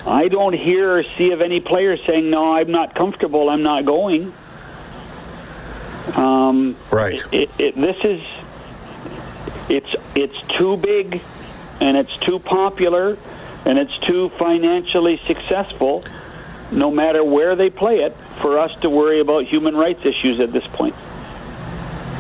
I 0.07 0.29
don't 0.29 0.55
hear 0.55 0.99
or 0.99 1.03
see 1.03 1.31
of 1.33 1.41
any 1.41 1.61
players 1.61 2.03
saying, 2.05 2.31
"No, 2.31 2.55
I'm 2.55 2.71
not 2.71 2.95
comfortable. 2.95 3.49
I'm 3.49 3.63
not 3.63 3.85
going." 3.85 4.33
Um, 6.15 6.77
Right. 6.91 7.23
It, 7.33 7.51
it, 7.59 7.75
this 7.77 7.97
is 8.05 8.23
it's 9.69 9.95
it's 10.15 10.43
too 10.49 10.77
big, 10.77 11.23
and 11.81 11.97
it's 11.97 12.17
too 12.19 12.39
popular, 12.39 13.17
and 13.67 13.79
it's 13.79 13.97
too 13.99 14.29
financially 14.31 15.19
successful. 15.27 16.05
No 16.73 16.89
matter 16.91 17.25
where 17.25 17.57
they 17.57 17.69
play 17.69 18.01
it, 18.01 18.15
for 18.41 18.59
us 18.59 18.73
to 18.81 18.89
worry 18.91 19.19
about 19.21 19.45
human 19.45 19.77
rights 19.77 20.07
issues 20.07 20.39
at 20.39 20.53
this 20.53 20.65
point. 20.69 20.95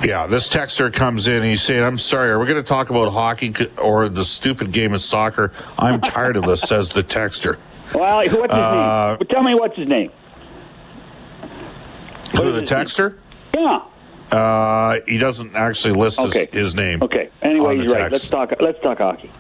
Yeah, 0.02 0.26
this 0.26 0.48
texter 0.48 0.92
comes 0.92 1.28
in. 1.28 1.42
He's 1.44 1.62
saying, 1.62 1.84
"I'm 1.84 1.98
sorry. 1.98 2.30
Are 2.30 2.38
we 2.40 2.46
going 2.46 2.60
to 2.60 2.68
talk 2.68 2.90
about 2.90 3.12
hockey 3.12 3.54
or 3.78 4.08
the 4.08 4.24
stupid 4.24 4.72
game 4.72 4.92
of 4.92 5.00
soccer? 5.00 5.52
I'm 5.78 6.00
tired 6.00 6.36
of 6.36 6.46
this." 6.46 6.62
Says 6.62 6.90
the 6.90 7.02
texter. 7.04 7.58
Well, 7.94 8.16
what's 8.16 8.30
his 8.32 8.40
Uh, 8.50 9.16
name? 9.20 9.28
Tell 9.28 9.42
me 9.42 9.54
what's 9.54 9.76
his 9.76 9.88
name. 9.88 10.10
Who 12.32 12.50
the 12.50 12.60
his 12.60 12.70
name? 12.70 12.80
texter? 12.80 13.14
Yeah. 13.54 13.82
Uh, 14.36 15.00
he 15.06 15.18
doesn't 15.18 15.54
actually 15.54 15.94
list 15.94 16.20
his, 16.20 16.34
Okay. 16.36 16.48
his 16.52 16.74
name. 16.74 17.02
Okay. 17.02 17.28
Anyway, 17.42 17.78
he's 17.78 17.92
right. 17.92 18.10
Let's 18.10 18.28
talk. 18.28 18.52
Let's 18.60 18.80
talk 18.80 18.98
hockey. 18.98 19.30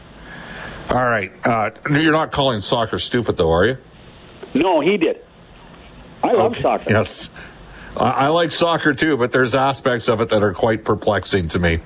All 0.90 1.04
right. 1.06 1.32
Uh, 1.46 1.70
you're 1.90 2.12
not 2.12 2.32
calling 2.32 2.60
soccer 2.60 2.98
stupid, 2.98 3.36
though, 3.36 3.52
are 3.52 3.64
you? 3.66 3.78
No, 4.54 4.80
he 4.80 4.96
did. 4.96 5.20
I 6.22 6.32
love 6.32 6.52
Okay. 6.52 6.62
soccer. 6.62 6.90
Yes. 6.90 7.30
I 7.96 8.28
like 8.28 8.52
soccer 8.52 8.94
too, 8.94 9.16
but 9.16 9.32
there's 9.32 9.54
aspects 9.56 10.08
of 10.08 10.20
it 10.20 10.28
that 10.28 10.44
are 10.44 10.52
quite 10.54 10.84
perplexing 10.84 11.48
to 11.48 11.58
me. 11.58 11.80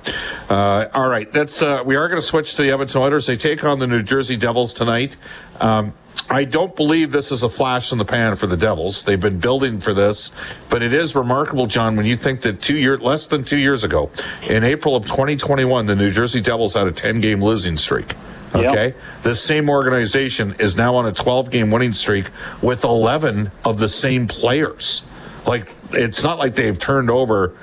Uh, 0.49 0.85
all 0.93 1.09
right, 1.09 1.31
that's 1.31 1.63
uh, 1.63 1.81
we 1.83 1.95
are 1.95 2.07
going 2.07 2.21
to 2.21 2.25
switch 2.25 2.53
to 2.55 2.61
the 2.61 2.69
Edmonton 2.71 3.01
Oilers. 3.01 3.25
They 3.25 3.35
take 3.37 3.63
on 3.63 3.79
the 3.79 3.87
New 3.87 4.03
Jersey 4.03 4.37
Devils 4.37 4.71
tonight. 4.71 5.17
Um, 5.59 5.93
I 6.29 6.43
don't 6.43 6.75
believe 6.75 7.11
this 7.11 7.31
is 7.31 7.41
a 7.41 7.49
flash 7.49 7.91
in 7.91 7.97
the 7.97 8.05
pan 8.05 8.35
for 8.35 8.45
the 8.45 8.55
Devils. 8.55 9.03
They've 9.03 9.19
been 9.19 9.39
building 9.39 9.79
for 9.79 9.93
this, 9.95 10.31
but 10.69 10.83
it 10.83 10.93
is 10.93 11.15
remarkable, 11.15 11.65
John, 11.65 11.95
when 11.95 12.05
you 12.05 12.17
think 12.17 12.41
that 12.41 12.61
two 12.61 12.77
year 12.77 12.97
less 12.99 13.25
than 13.25 13.43
two 13.43 13.57
years 13.57 13.83
ago, 13.83 14.11
in 14.43 14.63
April 14.63 14.95
of 14.95 15.05
2021, 15.05 15.87
the 15.87 15.95
New 15.95 16.11
Jersey 16.11 16.39
Devils 16.39 16.75
had 16.75 16.85
a 16.85 16.91
10 16.91 17.19
game 17.19 17.43
losing 17.43 17.77
streak. 17.77 18.13
Okay. 18.53 18.93
This 19.23 19.41
same 19.41 19.69
organization 19.69 20.55
is 20.59 20.75
now 20.75 20.95
on 20.95 21.07
a 21.07 21.11
12 21.11 21.51
game 21.51 21.71
winning 21.71 21.93
streak 21.93 22.29
with 22.61 22.83
11 22.83 23.51
of 23.63 23.79
the 23.79 23.89
same 23.89 24.27
players. 24.27 25.05
Like, 25.45 25.73
it's 25.91 26.23
not 26.23 26.37
like 26.37 26.55
they've 26.55 26.77
turned 26.77 27.09
over, 27.09 27.53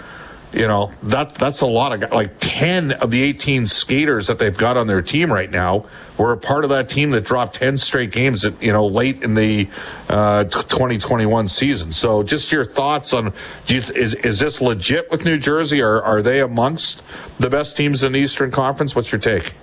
you 0.53 0.69
know, 0.69 0.93
that 1.05 1.35
that's 1.35 1.62
a 1.62 1.67
lot 1.67 1.93
of. 1.93 2.11
Like 2.12 2.35
10 2.41 2.93
of 2.93 3.11
the 3.11 3.23
18 3.23 3.67
skaters 3.67 4.27
that 4.27 4.39
they've 4.39 4.57
got 4.57 4.77
on 4.77 4.87
their 4.87 5.03
team 5.03 5.33
right 5.33 5.51
now 5.51 5.87
were 6.19 6.33
a 6.33 6.37
part 6.37 6.65
of 6.65 6.71
that 6.71 6.89
team 6.89 7.11
that 7.11 7.25
dropped 7.25 7.57
10 7.57 7.79
straight 7.79 8.11
games, 8.11 8.47
you 8.61 8.73
know, 8.73 8.87
late 8.87 9.23
in 9.23 9.35
the 9.35 9.69
uh, 10.09 10.45
2021 10.45 11.49
season. 11.49 11.91
So, 11.91 12.23
just 12.23 12.53
your 12.53 12.65
thoughts 12.65 13.15
on 13.15 13.33
you, 13.67 13.79
is, 13.79 14.15
is 14.15 14.39
this 14.39 14.61
legit 14.61 15.11
with 15.11 15.25
New 15.25 15.39
Jersey? 15.39 15.81
Or 15.81 16.03
are 16.03 16.23
they 16.23 16.41
amongst 16.41 17.03
the 17.39 17.49
best 17.49 17.77
teams 17.77 18.05
in 18.05 18.12
the 18.12 18.19
Eastern 18.19 18.51
Conference? 18.51 18.95
What's 18.95 19.11
your 19.11 19.21
take? 19.21 19.55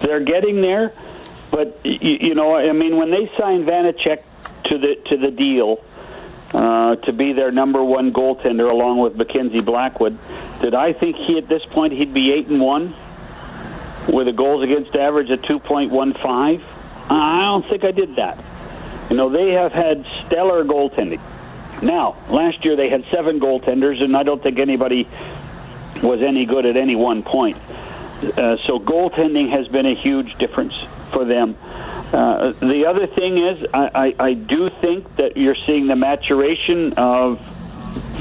They're 0.00 0.20
getting 0.20 0.60
there, 0.60 0.92
but 1.50 1.80
you, 1.84 2.18
you 2.28 2.34
know, 2.34 2.56
I 2.56 2.72
mean, 2.72 2.96
when 2.96 3.10
they 3.10 3.30
signed 3.36 3.66
Vanecek 3.66 4.22
to 4.64 4.78
the 4.78 4.94
to 5.06 5.16
the 5.16 5.30
deal 5.30 5.84
uh, 6.52 6.96
to 6.96 7.12
be 7.12 7.32
their 7.32 7.50
number 7.50 7.82
one 7.84 8.12
goaltender 8.12 8.70
along 8.70 8.98
with 8.98 9.16
Mackenzie 9.16 9.60
Blackwood, 9.60 10.18
did 10.60 10.74
I 10.74 10.92
think 10.92 11.16
he 11.16 11.38
at 11.38 11.48
this 11.48 11.64
point 11.64 11.92
he'd 11.92 12.14
be 12.14 12.32
eight 12.32 12.46
and 12.46 12.60
one 12.60 12.94
with 14.08 14.28
a 14.28 14.32
goals 14.32 14.64
against 14.64 14.94
average 14.96 15.30
of 15.30 15.42
two 15.42 15.58
point 15.58 15.90
one 15.90 16.14
five? 16.14 16.62
I 17.10 17.42
don't 17.42 17.66
think 17.66 17.84
I 17.84 17.90
did 17.90 18.16
that. 18.16 18.42
You 19.10 19.16
know, 19.16 19.30
they 19.30 19.52
have 19.52 19.72
had 19.72 20.04
stellar 20.26 20.64
goaltending. 20.64 21.20
Now, 21.82 22.16
last 22.28 22.64
year 22.64 22.76
they 22.76 22.88
had 22.88 23.04
seven 23.10 23.40
goaltenders, 23.40 24.02
and 24.02 24.16
I 24.16 24.22
don't 24.22 24.42
think 24.42 24.58
anybody 24.58 25.06
was 26.02 26.22
any 26.22 26.44
good 26.44 26.66
at 26.66 26.76
any 26.76 26.96
one 26.96 27.22
point. 27.22 27.56
Uh, 28.22 28.56
so 28.58 28.80
goaltending 28.80 29.50
has 29.50 29.68
been 29.68 29.86
a 29.86 29.94
huge 29.94 30.34
difference 30.36 30.74
for 31.10 31.24
them. 31.24 31.56
Uh, 32.12 32.52
the 32.52 32.86
other 32.86 33.06
thing 33.06 33.38
is, 33.38 33.66
I, 33.72 33.90
I, 33.94 34.14
I 34.28 34.34
do 34.34 34.68
think 34.68 35.16
that 35.16 35.36
you're 35.36 35.54
seeing 35.54 35.86
the 35.86 35.96
maturation 35.96 36.94
of 36.94 37.40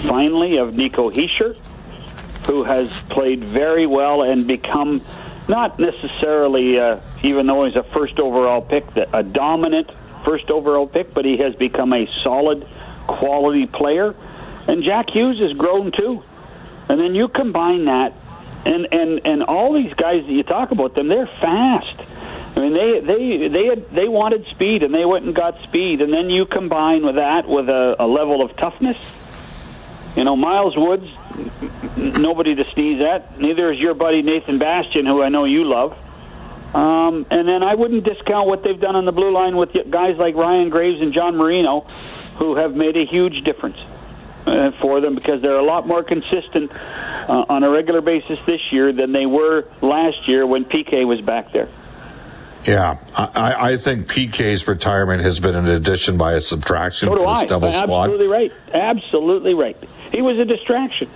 finally 0.04 0.58
of 0.58 0.75
Nico 0.75 1.10
Hischier, 1.10 1.56
who 2.46 2.63
has 2.63 3.01
played 3.04 3.44
very 3.44 3.88
well 3.88 4.24
and 4.24 4.46
become 4.46 5.01
not 5.48 5.80
necessarily, 5.80 6.80
uh, 6.80 7.00
even 7.24 7.48
though 7.48 7.66
he's 7.66 7.75
a 7.75 7.84
first 7.84 8.20
overall 8.20 8.62
pick, 8.62 8.86
a 8.96 9.24
dominant 9.24 9.92
first 10.24 10.51
overall 10.51 10.88
pick, 10.88 11.13
but 11.13 11.25
he 11.25 11.38
has 11.38 11.56
become 11.56 11.94
a 11.94 12.06
solid, 12.24 12.68
quality 13.08 13.66
player. 13.66 14.13
And 14.68 14.84
Jack 14.84 15.10
Hughes 15.10 15.39
has 15.39 15.54
grown 15.54 15.92
too. 15.92 16.24
And 16.89 17.00
then 17.00 17.16
you 17.16 17.27
combine 17.27 17.86
that, 17.86 18.13
and 18.66 18.88
and 18.92 19.22
and 19.26 19.44
all 19.44 19.74
these 19.74 19.94
guys 19.94 20.26
that 20.26 20.32
you 20.32 20.44
talk 20.44 20.72
about 20.72 20.94
them, 20.94 21.08
they're 21.08 21.28
fast. 21.28 21.96
I 22.56 22.60
mean, 22.60 22.74
they 22.74 23.00
they 23.00 23.48
they 23.48 23.66
had, 23.66 23.90
they 23.90 24.08
wanted 24.08 24.46
speed, 24.48 24.84
and 24.84 24.94
they 24.94 25.06
went 25.06 25.26
and 25.26 25.36
got 25.36 25.62
speed. 25.62 26.02
And 26.02 26.12
then 26.12 26.30
you 26.30 26.46
combine 26.46 27.06
with 27.06 27.16
that 27.16 27.48
with 27.48 27.70
a, 27.70 27.96
a 28.00 28.08
level 28.08 28.42
of 28.42 28.56
toughness. 28.56 28.98
You 30.16 30.24
know, 30.24 30.36
Miles 30.36 30.76
Woods, 30.76 31.08
nobody 31.96 32.56
to 32.56 32.64
sneeze 32.72 33.02
at. 33.02 33.40
Neither 33.40 33.72
is 33.72 33.80
your 33.80 33.94
buddy 33.94 34.24
Nathan 34.24 34.58
Bastian, 34.58 35.06
who 35.06 35.22
I 35.22 35.30
know 35.30 35.46
you 35.46 35.64
love. 35.64 35.96
Um, 36.76 37.26
and 37.30 37.48
then 37.48 37.62
I 37.64 37.76
wouldn't 37.76 38.04
discount 38.04 38.48
what 38.48 38.64
they've 38.64 38.80
done 38.80 38.96
on 38.96 39.06
the 39.06 39.12
blue 39.12 39.32
line 39.32 39.56
with 39.56 39.78
guys 39.90 40.18
like 40.18 40.36
Ryan 40.36 40.70
Graves 40.70 41.02
and 41.02 41.14
John 41.14 41.38
Marino, 41.38 41.82
who 42.38 42.56
have 42.56 42.76
made 42.76 42.98
a 42.98 43.06
huge 43.06 43.44
difference 43.44 43.80
uh, 44.48 44.72
for 44.80 45.01
them 45.01 45.16
because 45.16 45.42
they're 45.42 45.58
a 45.58 45.63
lot 45.63 45.88
more 45.88 46.04
consistent 46.04 46.72
uh, 47.30 47.46
on 47.50 47.63
a 47.63 47.70
regular 47.70 48.01
basis 48.01 48.44
this 48.46 48.72
year 48.72 48.92
than 48.92 49.12
they 49.12 49.25
were 49.25 49.66
last 49.82 50.27
year 50.27 50.46
when 50.46 50.66
PK 50.66 51.06
was 51.06 51.22
back 51.22 51.51
there. 51.51 51.68
Yeah, 52.66 52.98
I, 53.16 53.72
I 53.72 53.77
think 53.77 54.08
PK's 54.08 54.68
retirement 54.68 55.24
has 55.24 55.39
been 55.39 55.56
an 55.56 55.68
addition 55.68 56.18
by 56.18 56.34
a 56.34 56.42
subtraction 56.42 57.08
So 57.08 57.16
for 57.16 57.25
this 57.25 57.44
I. 57.44 57.46
Devils 57.46 57.77
squad. 57.77 58.04
Absolutely 58.04 58.27
right. 58.27 58.54
Absolutely 58.74 59.54
right. 59.54 59.77
He 60.12 60.22
was 60.22 60.38
a 60.38 60.44
distraction. 60.44 61.10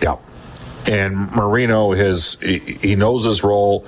Yeah. 0.00 0.16
And 0.86 1.32
Marino 1.32 1.90
has 1.92 2.38
he, 2.40 2.58
he 2.58 2.94
knows 2.94 3.24
his 3.24 3.42
role. 3.42 3.84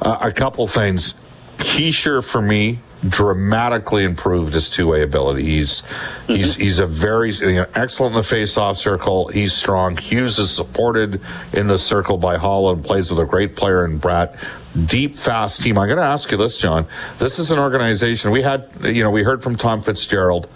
Uh, 0.00 0.18
a 0.20 0.32
couple 0.32 0.68
things. 0.68 1.14
Hischier 1.58 2.22
for 2.22 2.42
me 2.42 2.78
dramatically 3.08 4.04
improved 4.04 4.54
his 4.54 4.70
two-way 4.70 5.02
ability. 5.02 5.44
He's 5.44 5.82
he's 6.26 6.54
he's 6.54 6.78
a 6.78 6.86
very 6.86 7.32
you 7.32 7.54
know, 7.56 7.66
excellent 7.74 8.14
in 8.14 8.18
the 8.18 8.26
face-off 8.26 8.76
circle. 8.76 9.28
He's 9.28 9.52
strong. 9.52 9.96
Hughes 9.96 10.38
is 10.38 10.50
supported 10.50 11.20
in 11.52 11.66
the 11.66 11.78
circle 11.78 12.16
by 12.16 12.36
Haula. 12.38 12.82
Plays 12.82 13.10
with 13.10 13.20
a 13.20 13.24
great 13.24 13.56
player 13.56 13.84
in 13.84 14.00
Bratt. 14.00 14.36
Deep, 14.86 15.14
fast 15.14 15.62
team. 15.62 15.78
I'm 15.78 15.86
going 15.86 15.98
to 15.98 16.04
ask 16.04 16.30
you 16.32 16.36
this, 16.36 16.56
John. 16.56 16.86
This 17.18 17.38
is 17.38 17.50
an 17.50 17.58
organization 17.58 18.30
we 18.30 18.42
had. 18.42 18.68
You 18.82 19.04
know, 19.04 19.10
we 19.10 19.22
heard 19.22 19.42
from 19.42 19.56
Tom 19.56 19.80
Fitzgerald 19.80 20.48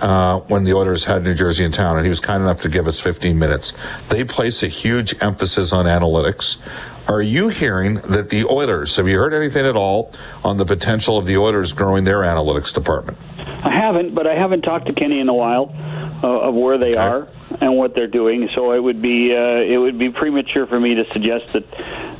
uh, 0.00 0.40
when 0.40 0.64
the 0.64 0.74
Oilers 0.74 1.04
had 1.04 1.24
New 1.24 1.34
Jersey 1.34 1.64
in 1.64 1.72
town, 1.72 1.96
and 1.96 2.04
he 2.04 2.08
was 2.08 2.20
kind 2.20 2.42
enough 2.42 2.60
to 2.62 2.68
give 2.68 2.86
us 2.86 3.00
15 3.00 3.38
minutes. 3.38 3.72
They 4.10 4.24
place 4.24 4.62
a 4.62 4.68
huge 4.68 5.14
emphasis 5.20 5.72
on 5.72 5.86
analytics. 5.86 6.60
Are 7.06 7.20
you 7.20 7.48
hearing 7.48 7.96
that 7.96 8.30
the 8.30 8.46
Oilers, 8.46 8.96
have 8.96 9.06
you 9.08 9.18
heard 9.18 9.34
anything 9.34 9.66
at 9.66 9.76
all 9.76 10.10
on 10.42 10.56
the 10.56 10.64
potential 10.64 11.18
of 11.18 11.26
the 11.26 11.36
Oilers 11.36 11.72
growing 11.72 12.04
their 12.04 12.20
analytics 12.20 12.72
department? 12.72 13.18
I 13.62 13.70
haven't, 13.70 14.14
but 14.14 14.26
I 14.26 14.34
haven't 14.34 14.62
talked 14.62 14.86
to 14.86 14.92
Kenny 14.94 15.20
in 15.20 15.28
a 15.28 15.34
while 15.34 15.74
uh, 16.22 16.28
of 16.28 16.54
where 16.54 16.78
they 16.78 16.90
Okay. 16.90 16.98
are 16.98 17.28
and 17.60 17.76
what 17.76 17.94
they're 17.94 18.06
doing. 18.06 18.48
So 18.48 18.72
it 18.72 18.82
would 18.82 19.02
be 19.02 19.34
uh, 19.34 19.38
it 19.60 19.76
would 19.76 19.98
be 19.98 20.10
premature 20.10 20.66
for 20.66 20.80
me 20.80 20.94
to 20.94 21.04
suggest 21.12 21.52
that 21.52 21.70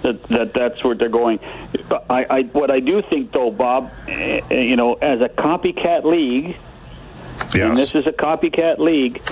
that, 0.03 0.23
that 0.25 0.53
that's 0.53 0.85
where 0.85 0.95
they're 0.95 1.09
going. 1.09 1.41
I, 2.11 2.26
I 2.29 2.43
what 2.43 2.71
I 2.71 2.81
do 2.81 3.00
think 3.00 3.33
though, 3.33 3.50
Bob, 3.50 3.91
eh, 4.07 4.41
eh, 4.50 4.61
you 4.61 4.76
know, 4.76 4.95
as 4.95 5.23
a 5.23 5.29
copycat 5.29 6.05
league, 6.05 6.57
and 7.55 7.76
this 7.76 7.95
is 7.95 8.07
a 8.07 8.12
copycat 8.12 8.79
league. 8.79 9.23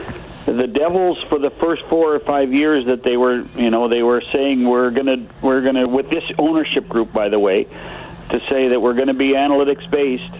The 0.44 0.66
Devils, 0.66 1.22
for 1.22 1.38
the 1.38 1.50
first 1.50 1.82
four 1.84 2.14
or 2.14 2.18
five 2.18 2.52
years 2.52 2.87
that 2.87 3.04
they 3.04 3.16
were, 3.16 3.44
you 3.56 3.70
know, 3.70 3.87
they 3.87 4.02
were 4.02 4.20
saying 4.20 4.64
we're 4.68 4.90
gonna, 4.90 5.25
we're 5.40 5.62
gonna, 5.62 5.87
with 5.87 6.11
this 6.11 6.25
ownership 6.37 6.88
group, 6.88 7.12
by 7.12 7.28
the 7.28 7.38
way, 7.38 7.64
to 8.30 8.40
say 8.49 8.68
that 8.68 8.80
we're 8.80 8.94
to 8.94 9.14
be 9.14 9.30
analytics 9.30 9.88
based, 9.88 10.34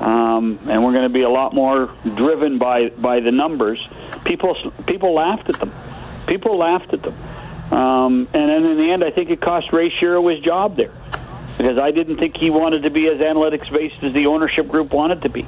um, 0.00 0.58
and 0.68 0.84
we're 0.84 0.92
going 0.92 1.04
to 1.04 1.08
be 1.08 1.22
a 1.22 1.28
lot 1.28 1.54
more 1.54 1.90
driven 2.16 2.58
by 2.58 2.88
by 2.88 3.20
the 3.20 3.30
numbers. 3.30 3.86
People, 4.24 4.56
people 4.86 5.12
laughed 5.12 5.48
at 5.48 5.56
them. 5.56 5.70
People 6.26 6.56
laughed 6.56 6.92
at 6.92 7.02
them, 7.02 7.14
um, 7.72 8.28
and 8.32 8.50
then 8.50 8.64
in 8.64 8.76
the 8.76 8.90
end, 8.90 9.04
I 9.04 9.10
think 9.10 9.30
it 9.30 9.40
cost 9.40 9.72
Ray 9.72 9.90
Shero 9.90 10.34
his 10.34 10.42
job 10.42 10.74
there 10.74 10.92
because 11.56 11.78
I 11.78 11.90
didn't 11.90 12.16
think 12.16 12.36
he 12.36 12.50
wanted 12.50 12.82
to 12.82 12.90
be 12.90 13.08
as 13.08 13.20
analytics 13.20 13.70
based 13.70 14.02
as 14.02 14.12
the 14.12 14.26
ownership 14.26 14.66
group 14.66 14.92
wanted 14.92 15.22
to 15.22 15.28
be. 15.28 15.46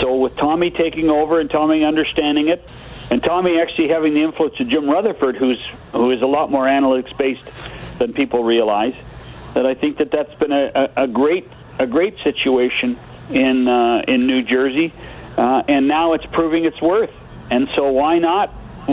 So 0.00 0.16
with 0.16 0.36
Tommy 0.36 0.70
taking 0.70 1.10
over 1.10 1.40
and 1.40 1.50
Tommy 1.50 1.84
understanding 1.84 2.48
it, 2.48 2.66
and 3.10 3.22
Tommy 3.22 3.60
actually 3.60 3.88
having 3.88 4.14
the 4.14 4.22
influence 4.22 4.58
of 4.60 4.68
Jim 4.68 4.88
Rutherford, 4.88 5.36
who's 5.36 5.64
who 5.92 6.10
is 6.10 6.22
a 6.22 6.26
lot 6.26 6.50
more 6.50 6.66
analytics 6.66 7.16
based 7.16 7.44
than 7.98 8.12
people 8.12 8.44
realize, 8.44 8.94
that 9.54 9.66
I 9.66 9.74
think 9.74 9.98
that 9.98 10.10
that's 10.10 10.34
been 10.34 10.52
a, 10.52 10.70
a, 10.74 11.04
a 11.04 11.08
great 11.08 11.48
a 11.78 11.86
great 11.86 12.18
situation 12.18 12.96
in 13.30 13.68
uh, 13.68 14.04
in 14.06 14.26
New 14.26 14.42
Jersey, 14.42 14.92
uh, 15.36 15.62
and 15.68 15.88
now 15.88 16.12
it's 16.12 16.26
proving 16.26 16.64
its 16.64 16.80
worth. 16.80 17.16
And 17.50 17.68
so 17.70 17.90
why 17.90 18.18
not 18.18 18.50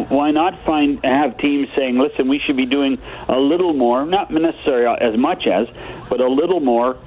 why 0.09 0.31
not 0.31 0.57
find 0.59 1.03
have 1.03 1.37
teams 1.37 1.71
saying, 1.73 1.97
listen, 1.97 2.27
we 2.27 2.39
should 2.39 2.57
be 2.57 2.65
doing 2.65 2.97
a 3.27 3.39
little 3.39 3.73
more, 3.73 4.05
not 4.05 4.29
necessarily 4.31 4.99
as 4.99 5.17
much 5.17 5.47
as, 5.47 5.69
but 6.09 6.21
a 6.21 6.27
little 6.27 6.59
more 6.59 6.97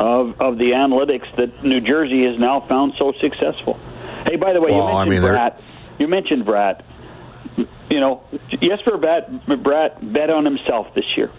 of 0.00 0.40
of 0.40 0.58
the 0.58 0.72
analytics 0.72 1.30
that 1.36 1.62
New 1.62 1.80
Jersey 1.80 2.24
has 2.24 2.38
now 2.38 2.60
found 2.60 2.94
so 2.94 3.12
successful. 3.12 3.78
Hey, 4.24 4.36
by 4.36 4.52
the 4.52 4.60
way, 4.60 4.72
Well, 4.72 4.88
you 4.88 5.10
mentioned 5.10 5.22
mean, 5.22 5.32
Bratt. 5.32 5.60
You 5.98 6.08
mentioned 6.08 6.44
Bratt. 6.44 6.82
You 7.90 8.00
know, 8.00 8.22
Jesper 8.48 8.98
Bratt, 8.98 9.30
Bratt 9.46 10.12
bet 10.12 10.30
on 10.30 10.44
himself 10.44 10.94
this 10.94 11.16
year. 11.16 11.30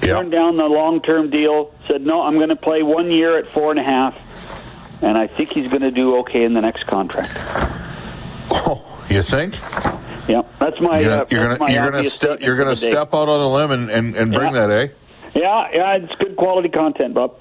Turned 0.00 0.32
down 0.32 0.56
the 0.56 0.66
long-term 0.66 1.30
deal. 1.30 1.72
Said 1.86 2.04
no, 2.04 2.22
I'm 2.22 2.34
going 2.34 2.48
to 2.48 2.56
play 2.56 2.82
one 2.82 3.10
year 3.10 3.38
at 3.38 3.46
four 3.46 3.70
and 3.70 3.78
a 3.78 3.84
half, 3.84 5.00
and 5.02 5.16
I 5.16 5.28
think 5.28 5.50
he's 5.52 5.68
going 5.68 5.82
to 5.82 5.92
do 5.92 6.16
okay 6.18 6.42
in 6.44 6.54
the 6.54 6.60
next 6.60 6.84
contract. 6.84 7.32
Oh, 8.50 8.84
you 9.08 9.22
think? 9.22 9.54
Yeah, 10.28 10.42
that's 10.58 10.80
my. 10.80 11.00
You're 11.00 11.10
uh, 11.12 11.24
gonna 11.24 11.26
you're 11.30 11.56
gonna 11.58 11.72
you're 11.72 11.90
gonna 11.90 12.38
you're 12.40 12.56
gonna 12.56 12.76
step 12.76 13.14
out 13.14 13.28
on 13.28 13.40
a 13.40 13.48
limb 13.48 13.70
and, 13.70 13.90
and, 13.90 14.16
and 14.16 14.32
bring 14.32 14.54
Yeah. 14.54 14.66
that, 14.66 14.70
eh? 14.70 14.88
Yeah, 15.34 15.68
yeah, 15.72 15.96
it's 15.96 16.14
good 16.16 16.36
quality 16.36 16.68
content, 16.68 17.14
Bob. 17.14 17.34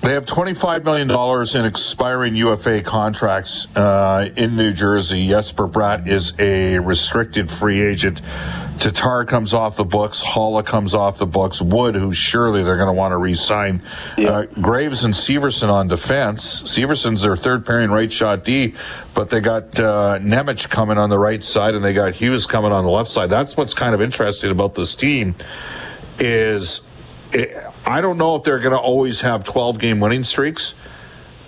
They 0.00 0.14
have 0.14 0.26
$25 0.26 0.84
million 0.84 1.10
in 1.56 1.64
expiring 1.64 2.34
UFA 2.34 2.82
contracts 2.82 3.68
uh, 3.76 4.30
in 4.36 4.56
New 4.56 4.72
Jersey. 4.72 5.28
Jesper 5.28 5.68
Bratt 5.68 6.08
is 6.08 6.32
a 6.40 6.78
restricted 6.80 7.48
free 7.48 7.80
agent. 7.80 8.20
Tatar 8.78 9.24
comes 9.24 9.54
off 9.54 9.76
the 9.76 9.84
books. 9.84 10.20
Haula 10.20 10.66
comes 10.66 10.92
off 10.92 11.18
the 11.18 11.26
books. 11.26 11.62
Wood, 11.62 11.94
who 11.94 12.12
surely 12.12 12.64
they're 12.64 12.76
going 12.76 12.88
to 12.88 12.92
want 12.92 13.12
to 13.12 13.16
re-sign. 13.16 13.80
Yeah. 14.18 14.30
Uh, 14.30 14.46
Graves 14.60 15.04
and 15.04 15.14
Severson 15.14 15.68
on 15.68 15.86
defense. 15.86 16.62
Severson's 16.64 17.22
their 17.22 17.36
third 17.36 17.64
pairing 17.64 17.92
right 17.92 18.10
shot 18.10 18.44
D, 18.44 18.74
but 19.14 19.30
they 19.30 19.40
got 19.40 19.78
uh, 19.78 20.18
Nemec 20.20 20.68
coming 20.68 20.98
on 20.98 21.10
the 21.10 21.18
right 21.18 21.44
side 21.44 21.76
and 21.76 21.84
they 21.84 21.92
got 21.92 22.14
Hughes 22.14 22.46
coming 22.46 22.72
on 22.72 22.84
the 22.84 22.90
left 22.90 23.10
side. 23.10 23.30
That's 23.30 23.56
what's 23.56 23.74
kind 23.74 23.94
of 23.94 24.02
interesting 24.02 24.50
about 24.50 24.74
this 24.74 24.96
team 24.96 25.36
is 26.18 26.88
it, 27.32 27.56
I 27.84 28.00
don't 28.00 28.18
know 28.18 28.36
if 28.36 28.44
they're 28.44 28.60
going 28.60 28.72
to 28.72 28.78
always 28.78 29.22
have 29.22 29.44
12 29.44 29.78
game 29.78 30.00
winning 30.00 30.22
streaks, 30.22 30.74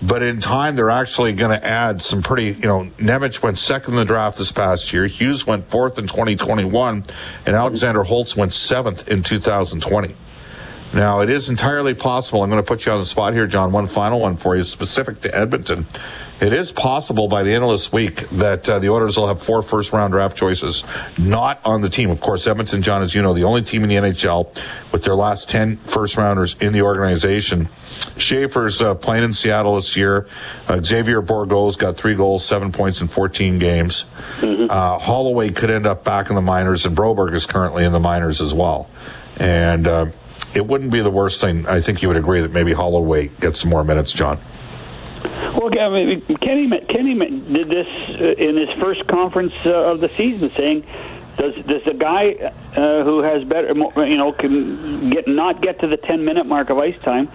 but 0.03 0.23
in 0.23 0.41
time 0.41 0.75
they're 0.75 0.91
actually 0.91 1.33
going 1.33 1.57
to 1.57 1.65
add 1.65 2.03
some 2.03 2.23
pretty, 2.23 2.47
you 2.47 2.67
know, 2.67 2.91
Nemec 2.99 3.43
went 3.43 3.59
second 3.59 3.95
in 3.95 3.97
the 3.99 4.05
draft 4.05 4.39
this 4.39 4.51
past 4.51 4.93
year, 4.93 5.07
Hughes 5.07 5.47
went 5.47 5.67
fourth 5.69 5.99
in 5.99 6.07
2021, 6.07 7.05
and 7.47 7.57
Alexander 7.57 8.03
Holtz 8.03 8.37
went 8.37 8.53
seventh 8.53 9.07
in 9.09 9.23
2020. 9.23 10.15
Now, 10.95 11.21
it 11.21 11.29
is 11.29 11.49
entirely 11.49 11.93
possible. 11.93 12.45
I'm 12.45 12.51
going 12.51 12.63
to 12.63 12.67
put 12.67 12.87
you 12.87 12.93
on 12.93 13.01
the 13.01 13.05
spot 13.05 13.33
here, 13.33 13.49
John. 13.49 13.73
One 13.73 13.89
final 13.89 14.21
one 14.21 14.37
for 14.37 14.55
you, 14.55 14.63
specific 14.63 15.21
to 15.23 15.35
Edmonton. 15.35 15.87
It 16.41 16.53
is 16.53 16.71
possible 16.71 17.27
by 17.27 17.43
the 17.43 17.53
end 17.53 17.65
of 17.65 17.71
this 17.71 17.93
week 17.93 18.29
that 18.31 18.69
uh, 18.69 18.79
the 18.79 18.91
Oilers 18.91 19.17
will 19.17 19.27
have 19.27 19.43
four 19.43 19.63
first 19.63 19.93
round 19.93 20.13
draft 20.13 20.37
choices 20.37 20.85
not 21.19 21.61
on 21.65 21.81
the 21.81 21.89
team. 21.89 22.11
Of 22.11 22.21
course, 22.21 22.47
Edmonton, 22.47 22.81
John, 22.81 23.03
as 23.03 23.13
you 23.13 23.23
know, 23.23 23.35
the 23.35 23.43
only 23.43 23.63
team 23.63 23.83
in 23.83 23.89
the 23.89 23.97
NHL 23.97 24.57
with 24.93 25.03
their 25.03 25.17
last 25.17 25.51
10 25.51 25.79
first 25.79 26.17
rounders 26.17 26.57
in 26.61 26.73
the 26.73 26.83
organization. 26.83 27.69
Schaefer's 28.17 28.81
uh, 28.81 28.95
playing 28.95 29.25
in 29.25 29.33
Seattle 29.33 29.75
this 29.75 29.97
year. 29.97 30.29
Uh, 30.69 30.81
Xavier 30.81 31.23
Bourgault's 31.23 31.75
got 31.75 31.97
three 31.97 32.15
goals, 32.15 32.45
seven 32.45 32.71
points 32.71 33.01
in 33.01 33.09
14 33.09 33.59
games. 33.59 34.05
Uh, 34.71 34.99
Holloway 34.99 35.51
could 35.51 35.71
end 35.71 35.87
up 35.87 36.05
back 36.05 36.29
in 36.29 36.37
the 36.37 36.43
minors, 36.43 36.87
and 36.87 36.97
Broberg 36.97 37.35
is 37.35 37.47
currently 37.47 37.85
in 37.85 37.93
the 37.93 38.01
minors 38.01 38.41
as 38.41 38.55
well. 38.55 38.89
And 39.39 39.87
uh, 39.87 40.07
it 40.55 40.67
wouldn't 40.67 40.91
be 40.91 41.01
the 41.01 41.11
worst 41.11 41.41
thing. 41.41 41.67
I 41.67 41.81
think 41.81 42.03
you 42.03 42.09
would 42.09 42.17
agree 42.17 42.41
that 42.41 42.53
maybe 42.53 42.73
Holloway 42.73 43.29
gets 43.29 43.61
some 43.61 43.71
more 43.71 43.85
minutes, 43.85 44.13
John. 44.13 44.39
Well, 45.57 45.71
I 45.79 45.89
mean, 45.89 46.21
Kenny 46.21 46.69
Kenny 46.81 47.15
did 47.15 47.69
this 47.69 47.87
uh, 48.21 48.35
in 48.37 48.57
his 48.57 48.71
first 48.79 49.07
conference 49.07 49.55
uh, 49.65 49.71
of 49.71 50.01
the 50.01 50.09
season, 50.11 50.51
saying, 50.51 50.85
"Does 51.37 51.55
does 51.65 51.87
a 51.87 51.95
guy 51.95 52.53
uh, 52.77 53.05
who 53.05 53.23
has 53.23 53.45
better, 53.45 53.69
you 54.07 54.17
know, 54.17 54.33
can 54.33 55.11
get 55.11 55.27
not 55.29 55.63
get 55.63 55.81
to 55.81 55.87
the 55.87 55.97
ten 55.97 56.25
minute 56.25 56.47
mark 56.47 56.71
of 56.71 56.79
ice 56.79 56.99
time, 56.99 57.29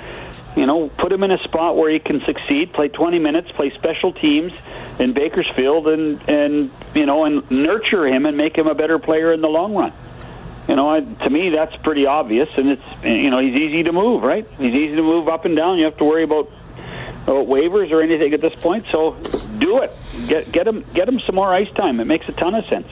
you 0.55 0.65
know, 0.65 0.89
put 0.89 1.11
him 1.11 1.23
in 1.23 1.31
a 1.31 1.37
spot 1.39 1.77
where 1.77 1.89
he 1.89 1.99
can 1.99 2.21
succeed, 2.21 2.73
play 2.73 2.89
twenty 2.89 3.19
minutes, 3.19 3.51
play 3.51 3.69
special 3.71 4.11
teams 4.11 4.53
in 4.99 5.13
Bakersfield, 5.13 5.87
and 5.87 6.21
and 6.29 6.71
you 6.93 7.05
know, 7.05 7.25
and 7.25 7.49
nurture 7.49 8.05
him 8.05 8.25
and 8.25 8.37
make 8.37 8.55
him 8.57 8.67
a 8.67 8.75
better 8.75 8.99
player 8.99 9.31
in 9.31 9.41
the 9.41 9.49
long 9.49 9.73
run." 9.73 9.93
You 10.69 10.75
know, 10.75 10.87
I, 10.87 10.99
to 11.01 11.29
me, 11.31 11.49
that's 11.49 11.75
pretty 11.77 12.05
obvious, 12.05 12.47
and 12.55 12.69
it's 12.69 13.03
you 13.03 13.31
know, 13.31 13.39
he's 13.39 13.55
easy 13.55 13.81
to 13.83 13.91
move, 13.91 14.21
right? 14.21 14.45
He's 14.59 14.73
easy 14.75 14.95
to 14.97 15.01
move 15.01 15.27
up 15.27 15.45
and 15.45 15.55
down. 15.55 15.79
You 15.79 15.85
have 15.85 15.97
to 15.97 16.05
worry 16.05 16.23
about 16.23 16.47
about 17.23 17.47
waivers 17.47 17.91
or 17.91 18.01
anything 18.03 18.33
at 18.33 18.39
this 18.41 18.53
point. 18.53 18.85
So 18.85 19.13
do 19.57 19.79
it. 19.81 19.91
Get 20.27 20.51
get 20.51 20.67
him 20.67 20.85
get 20.93 21.09
him 21.09 21.19
some 21.21 21.33
more 21.33 21.51
ice 21.51 21.71
time. 21.73 21.99
It 21.99 22.05
makes 22.05 22.29
a 22.29 22.33
ton 22.33 22.53
of 22.53 22.65
sense. 22.67 22.87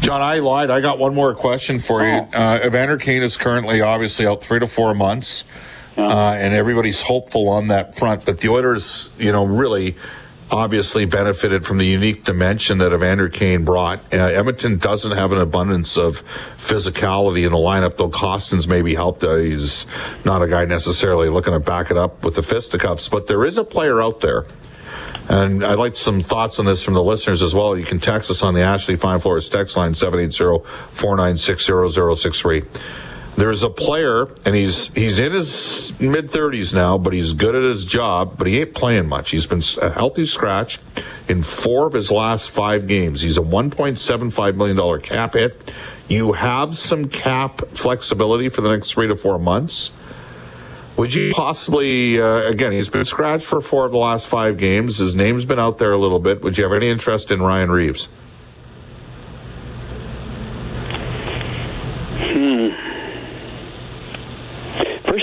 John, 0.00 0.22
I 0.22 0.38
lied. 0.38 0.70
I 0.70 0.80
got 0.80 0.98
one 0.98 1.14
more 1.14 1.34
question 1.34 1.78
for 1.78 2.02
you. 2.02 2.26
Oh. 2.32 2.38
Uh, 2.38 2.60
Evander 2.64 2.96
Kane 2.96 3.22
is 3.22 3.36
currently 3.36 3.82
obviously 3.82 4.26
out 4.26 4.42
three 4.42 4.58
to 4.58 4.66
four 4.66 4.94
months, 4.94 5.44
Yeah. 5.96 6.06
uh, 6.06 6.32
and 6.32 6.54
everybody's 6.54 7.02
hopeful 7.02 7.50
on 7.50 7.68
that 7.68 7.94
front. 7.94 8.24
But 8.24 8.40
the 8.40 8.48
Oilers, 8.48 9.10
you 9.18 9.30
know, 9.30 9.44
really 9.44 9.94
obviously 10.52 11.06
benefited 11.06 11.64
from 11.64 11.78
the 11.78 11.86
unique 11.86 12.24
dimension 12.24 12.76
that 12.78 12.92
Evander 12.92 13.30
Kane 13.30 13.64
brought. 13.64 14.00
Uh, 14.12 14.18
Edmonton 14.18 14.76
doesn't 14.76 15.12
have 15.12 15.32
an 15.32 15.40
abundance 15.40 15.96
of 15.96 16.22
physicality 16.58 17.46
in 17.46 17.52
the 17.52 17.58
lineup, 17.58 17.96
though 17.96 18.10
Kostin's 18.10 18.68
maybe 18.68 18.94
helped. 18.94 19.24
Uh, 19.24 19.36
he's 19.36 19.86
not 20.26 20.42
a 20.42 20.48
guy 20.48 20.66
necessarily 20.66 21.30
looking 21.30 21.54
to 21.54 21.58
back 21.58 21.90
it 21.90 21.96
up 21.96 22.22
with 22.22 22.34
the 22.34 22.42
fisticuffs, 22.42 23.08
but 23.08 23.26
there 23.26 23.46
is 23.46 23.56
a 23.56 23.64
player 23.64 24.02
out 24.02 24.20
there. 24.20 24.44
And 25.28 25.64
I'd 25.64 25.78
like 25.78 25.94
some 25.96 26.20
thoughts 26.20 26.58
on 26.58 26.66
this 26.66 26.82
from 26.82 26.92
the 26.94 27.02
listeners 27.02 27.40
as 27.40 27.54
well. 27.54 27.78
You 27.78 27.86
can 27.86 27.98
text 27.98 28.30
us 28.30 28.42
on 28.42 28.52
the 28.52 28.60
Ashley 28.60 28.96
Fine 28.96 29.20
Floors 29.20 29.48
text 29.48 29.78
line 29.78 29.92
780-496-0063. 29.92 32.68
There's 33.34 33.62
a 33.62 33.70
player, 33.70 34.28
and 34.44 34.54
he's 34.54 34.92
he's 34.92 35.18
in 35.18 35.32
his 35.32 35.98
mid 35.98 36.30
30s 36.30 36.74
now, 36.74 36.98
but 36.98 37.14
he's 37.14 37.32
good 37.32 37.54
at 37.54 37.62
his 37.62 37.86
job, 37.86 38.36
but 38.36 38.46
he 38.46 38.60
ain't 38.60 38.74
playing 38.74 39.08
much. 39.08 39.30
He's 39.30 39.46
been 39.46 39.62
a 39.80 39.90
healthy 39.90 40.26
scratch 40.26 40.78
in 41.28 41.42
four 41.42 41.86
of 41.86 41.94
his 41.94 42.10
last 42.12 42.50
five 42.50 42.86
games. 42.86 43.22
He's 43.22 43.38
a 43.38 43.42
$1.75 43.42 44.56
million 44.56 45.00
cap 45.00 45.32
hit. 45.32 45.72
You 46.08 46.32
have 46.32 46.76
some 46.76 47.08
cap 47.08 47.62
flexibility 47.68 48.50
for 48.50 48.60
the 48.60 48.68
next 48.68 48.92
three 48.92 49.06
to 49.08 49.16
four 49.16 49.38
months. 49.38 49.92
Would 50.98 51.14
you 51.14 51.32
possibly, 51.32 52.20
uh, 52.20 52.42
again, 52.42 52.72
he's 52.72 52.90
been 52.90 53.06
scratched 53.06 53.46
for 53.46 53.62
four 53.62 53.86
of 53.86 53.92
the 53.92 53.98
last 53.98 54.26
five 54.26 54.58
games. 54.58 54.98
His 54.98 55.16
name's 55.16 55.46
been 55.46 55.58
out 55.58 55.78
there 55.78 55.92
a 55.92 55.98
little 55.98 56.18
bit. 56.18 56.42
Would 56.42 56.58
you 56.58 56.64
have 56.64 56.74
any 56.74 56.88
interest 56.88 57.30
in 57.30 57.40
Ryan 57.40 57.70
Reaves? 57.70 58.10
First 62.18 62.81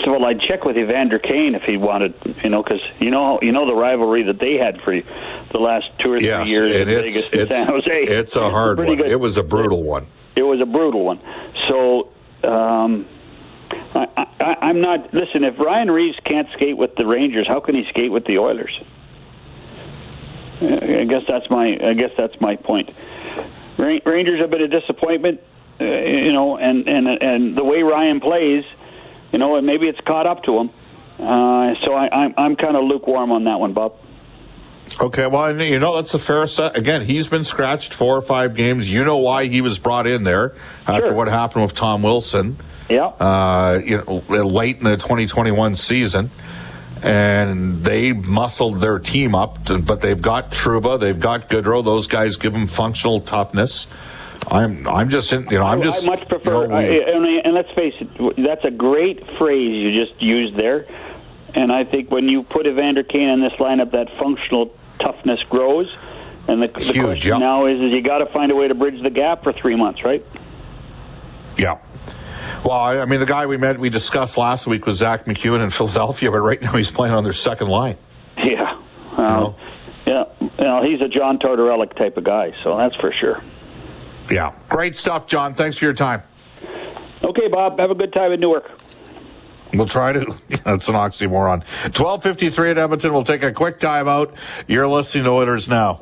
of 0.10 0.15
all, 0.22 0.26
I'd 0.28 0.41
check 0.41 0.65
with 0.65 0.78
Evander 0.78 1.19
Kane 1.19 1.56
if 1.56 1.63
he 1.63 1.78
wanted, 1.78 2.13
you 2.43 2.50
know, 2.50 2.62
because 2.63 2.82
you 3.00 3.10
know 3.12 3.39
you 3.41 3.52
know 3.52 3.65
the 3.65 3.76
rivalry 3.76 4.24
that 4.24 4.39
they 4.39 4.58
had 4.58 4.82
for 4.82 5.00
the 5.00 5.60
last 5.60 5.98
two 6.00 6.13
or 6.13 6.17
three 6.19 6.28
Yes, 6.28 6.50
years 6.50 6.76
in 6.76 6.89
it's 6.89 7.28
Vegas 7.28 7.34
and 7.34 7.52
San 7.52 7.67
Jose. 7.67 8.04
it's 8.04 8.36
a 8.36 8.50
hard 8.50 8.78
Pretty 8.78 8.91
one. 8.91 8.98
good. 9.00 9.12
It 9.12 9.19
was 9.19 9.38
a 9.38 9.43
brutal 9.43 9.84
one. 9.84 10.06
It 10.36 10.43
was 10.43 10.60
a 10.62 10.65
brutal 10.65 11.04
one. 11.04 11.19
So 11.67 12.10
um, 12.43 13.06
I, 13.95 14.08
I, 14.39 14.58
I'm 14.62 14.82
not. 14.82 15.13
Listen, 15.13 15.43
if 15.43 15.60
Ryan 15.60 15.91
Reaves 15.91 16.17
can't 16.24 16.50
skate 16.54 16.78
with 16.78 16.95
the 16.95 17.06
Rangers, 17.06 17.48
how 17.48 17.60
can 17.60 17.76
he 17.76 17.86
skate 17.89 18.12
with 18.12 18.26
the 18.26 18.38
Oilers? 18.39 18.80
I 20.62 21.06
guess 21.06 21.24
that's 21.28 21.50
my. 21.50 21.78
I 21.82 21.93
guess 21.93 22.12
that's 22.17 22.39
my 22.41 22.56
point. 22.58 22.89
Rangers 23.78 24.41
have 24.41 24.50
been 24.50 24.62
a 24.62 24.67
disappointment, 24.67 25.41
uh, 25.80 25.86
you 25.86 26.34
know, 26.34 26.58
and 26.58 26.88
and 26.88 27.08
and 27.08 27.56
the 27.56 27.63
way 27.63 27.82
Ryan 27.82 28.19
plays, 28.19 28.65
you 29.31 29.39
know, 29.39 29.55
and 29.55 29.65
maybe 29.65 29.87
it's 29.87 29.99
caught 30.01 30.27
up 30.27 30.43
to 30.43 30.57
him. 30.59 30.69
Uh, 31.19 31.75
so 31.83 31.93
I, 31.93 32.09
I'm 32.25 32.33
I'm 32.37 32.55
kind 32.55 32.75
of 32.77 32.83
lukewarm 32.85 33.31
on 33.31 33.43
that 33.45 33.59
one, 33.59 33.73
Bob. 33.73 33.93
Okay, 34.99 35.27
well, 35.27 35.61
you 35.61 35.77
know 35.79 35.95
that's 35.97 36.13
a 36.13 36.19
fair 36.19 36.47
set. 36.47 36.75
Again, 36.75 37.05
he's 37.05 37.27
been 37.27 37.43
scratched 37.43 37.93
four 37.93 38.17
or 38.17 38.21
five 38.21 38.55
games. 38.55 38.89
You 38.91 39.03
know 39.03 39.17
why 39.17 39.45
he 39.45 39.61
was 39.61 39.77
brought 39.77 40.07
in 40.07 40.23
there 40.23 40.55
after 40.87 41.07
Sure. 41.07 41.13
what 41.13 41.27
happened 41.27 41.63
with 41.63 41.75
Tom 41.75 42.01
Wilson. 42.01 42.57
Yeah. 42.89 43.05
uh, 43.05 43.79
you 43.85 43.97
know, 43.97 44.23
late 44.45 44.77
in 44.77 44.83
the 44.85 44.95
2021 44.97 45.75
season. 45.75 46.31
And 47.03 47.83
they 47.85 48.11
muscled 48.13 48.81
their 48.81 48.97
team 48.99 49.35
up, 49.35 49.63
to, 49.65 49.77
but 49.77 50.01
they've 50.01 50.21
got 50.21 50.51
Trouba, 50.51 50.99
they've 50.99 51.19
got 51.19 51.49
Goodrow. 51.49 51.83
Those 51.85 52.07
guys 52.07 52.35
give 52.37 52.51
them 52.51 52.65
functional 52.67 53.21
toughness. 53.21 53.87
I'm, 54.47 54.88
I'm 54.88 55.10
just, 55.10 55.32
in, 55.34 55.43
you 55.49 55.60
know, 55.60 55.65
I'm 55.65 55.82
just. 55.82 56.08
I 56.08 56.15
much 56.15 56.28
prefer, 56.28 56.63
you 56.63 56.67
know, 56.67 56.75
I, 56.75 56.84
and, 56.84 57.45
and 57.45 57.54
let's 57.54 57.71
face 57.71 57.95
it, 57.99 58.36
that's 58.38 58.65
a 58.65 58.71
great 58.71 59.25
phrase 59.38 59.82
you 59.82 60.06
just 60.06 60.21
used 60.21 60.56
there. 60.56 60.86
And 61.54 61.71
I 61.71 61.84
think 61.84 62.12
when 62.12 62.30
you 62.30 62.43
put 62.43 62.67
Evander 62.67 63.04
Kane 63.04 63.30
in 63.30 63.41
this 63.41 63.54
lineup, 63.54 63.91
that 63.91 64.10
functional 64.17 64.73
toughness 64.99 65.41
grows. 65.43 65.95
And 66.47 66.62
the, 66.62 66.67
the 66.67 66.80
Huge, 66.80 67.06
question 67.06 67.30
yeah. 67.32 67.38
now 67.38 67.65
is, 67.65 67.80
is 67.80 67.91
you 67.91 68.02
got 68.02 68.19
to 68.19 68.25
find 68.25 68.52
a 68.52 68.56
way 68.56 68.67
to 68.67 68.75
bridge 68.75 69.02
the 69.02 69.10
gap 69.10 69.43
for 69.43 69.52
three 69.52 69.75
months, 69.75 70.04
right? 70.04 70.23
Yeah. 71.58 71.78
Well, 72.63 72.78
I 72.78 73.06
mean, 73.06 73.19
the 73.19 73.25
guy 73.25 73.45
we 73.45 73.58
met, 73.58 73.80
we 73.80 73.89
discussed 73.89 74.38
last 74.38 74.67
week 74.67 74.86
was 74.86 74.97
Zack 74.97 75.25
MacEwen 75.25 75.63
in 75.63 75.69
Philadelphia, 75.69 76.32
but 76.32 76.39
right 76.39 76.62
now 76.62 76.73
he's 76.73 76.91
playing 76.91 77.13
on 77.13 77.23
their 77.23 77.34
second 77.34 77.67
line. 77.67 77.97
Yeah. 78.38 78.82
Um, 79.17 79.56
yeah. 80.06 80.25
You 80.39 80.49
know, 80.60 80.84
he's 80.84 81.02
a 81.02 81.08
John 81.08 81.39
Tortorella 81.39 81.93
type 81.95 82.17
of 82.17 82.23
guy, 82.23 82.54
so 82.63 82.78
that's 82.78 82.95
for 82.95 83.12
sure. 83.13 83.41
Yeah. 84.29 84.53
Great 84.69 84.95
stuff, 84.95 85.27
John. 85.27 85.53
Thanks 85.53 85.77
for 85.77 85.85
your 85.85 85.93
time. 85.93 86.23
Okay, 87.23 87.47
Bob. 87.47 87.79
Have 87.79 87.91
a 87.91 87.95
good 87.95 88.13
time 88.13 88.31
in 88.31 88.39
Newark. 88.39 88.69
We'll 89.73 89.87
try 89.87 90.13
to. 90.13 90.35
That's 90.65 90.89
an 90.89 90.95
oxymoron. 90.95 91.63
1253 91.83 92.71
at 92.71 92.77
Edmonton. 92.77 93.13
We'll 93.13 93.23
take 93.23 93.43
a 93.43 93.51
quick 93.51 93.79
time 93.79 94.07
out. 94.07 94.33
You're 94.67 94.87
listening 94.87 95.25
to 95.25 95.31
Oilers 95.31 95.67
Now. 95.67 96.01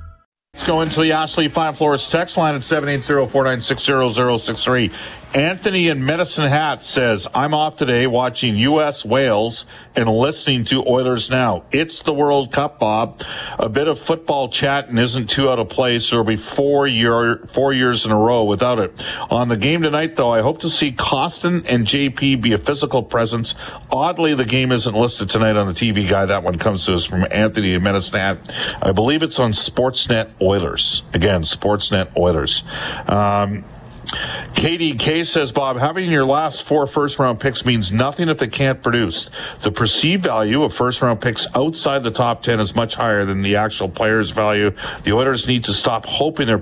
Let's 0.61 0.69
go 0.69 0.81
into 0.81 1.01
the 1.01 1.13
Ashley 1.13 1.47
Fine 1.47 1.73
Floors 1.73 2.07
text 2.07 2.37
line 2.37 2.53
at 2.53 2.61
780-496-0063. 2.61 4.93
Anthony 5.33 5.87
in 5.87 6.05
Medicine 6.05 6.49
Hat 6.49 6.83
says, 6.83 7.25
I'm 7.33 7.53
off 7.53 7.77
today 7.77 8.05
watching 8.05 8.57
U.S. 8.57 9.05
Wales 9.05 9.65
and 9.95 10.09
listening 10.09 10.65
to 10.65 10.85
Oilers 10.85 11.29
Now. 11.29 11.63
It's 11.71 12.01
the 12.01 12.13
World 12.13 12.51
Cup, 12.51 12.79
Bob. 12.79 13.23
A 13.57 13.69
bit 13.69 13.87
of 13.87 13.97
football 13.97 14.49
chatting 14.49 14.97
isn't 14.97 15.29
too 15.29 15.49
out 15.49 15.57
of 15.57 15.69
place. 15.69 16.09
There'll 16.09 16.25
be 16.25 16.35
four 16.35 16.85
year, 16.85 17.45
four 17.47 17.71
years 17.71 18.05
in 18.05 18.11
a 18.11 18.17
row 18.17 18.43
without 18.43 18.79
it. 18.79 19.01
On 19.29 19.47
the 19.47 19.55
game 19.55 19.83
tonight, 19.83 20.17
though, 20.17 20.31
I 20.31 20.41
hope 20.41 20.59
to 20.61 20.69
see 20.69 20.91
Kostin 20.91 21.63
and 21.65 21.87
JP 21.87 22.41
be 22.41 22.51
a 22.51 22.57
physical 22.57 23.01
presence. 23.01 23.55
Oddly, 23.89 24.33
the 24.33 24.43
game 24.43 24.73
isn't 24.73 24.95
listed 24.95 25.29
tonight 25.29 25.55
on 25.55 25.67
the 25.67 25.73
TV 25.73 26.09
guy. 26.09 26.25
That 26.25 26.43
one 26.43 26.57
comes 26.57 26.85
to 26.87 26.95
us 26.95 27.05
from 27.05 27.25
Anthony 27.31 27.73
in 27.73 27.83
Medicine 27.83 28.19
Hat. 28.19 28.53
I 28.81 28.91
believe 28.91 29.23
it's 29.23 29.39
on 29.39 29.51
Sportsnet 29.51 30.31
Oilers. 30.51 31.03
Again, 31.13 31.43
Sportsnet 31.43 32.15
Oilers. 32.17 32.63
Um, 33.07 33.63
KDK 34.05 35.25
says, 35.25 35.51
Bob, 35.51 35.77
having 35.77 36.11
your 36.11 36.25
last 36.25 36.63
four 36.63 36.85
first 36.87 37.19
round 37.19 37.39
picks 37.39 37.65
means 37.65 37.91
nothing 37.91 38.29
if 38.29 38.39
they 38.39 38.47
can't 38.47 38.81
produce. 38.81 39.29
The 39.61 39.71
perceived 39.71 40.23
value 40.23 40.63
of 40.63 40.73
first 40.73 41.01
round 41.01 41.21
picks 41.21 41.47
outside 41.55 42.03
the 42.03 42.11
top 42.11 42.43
10 42.43 42.59
is 42.59 42.75
much 42.75 42.95
higher 42.95 43.25
than 43.25 43.41
the 43.41 43.55
actual 43.55 43.89
player's 43.89 44.31
value. 44.31 44.71
The 45.03 45.13
Oilers 45.13 45.47
need 45.47 45.63
to 45.65 45.73
stop 45.73 46.05
hoping 46.05 46.47
their 46.47 46.61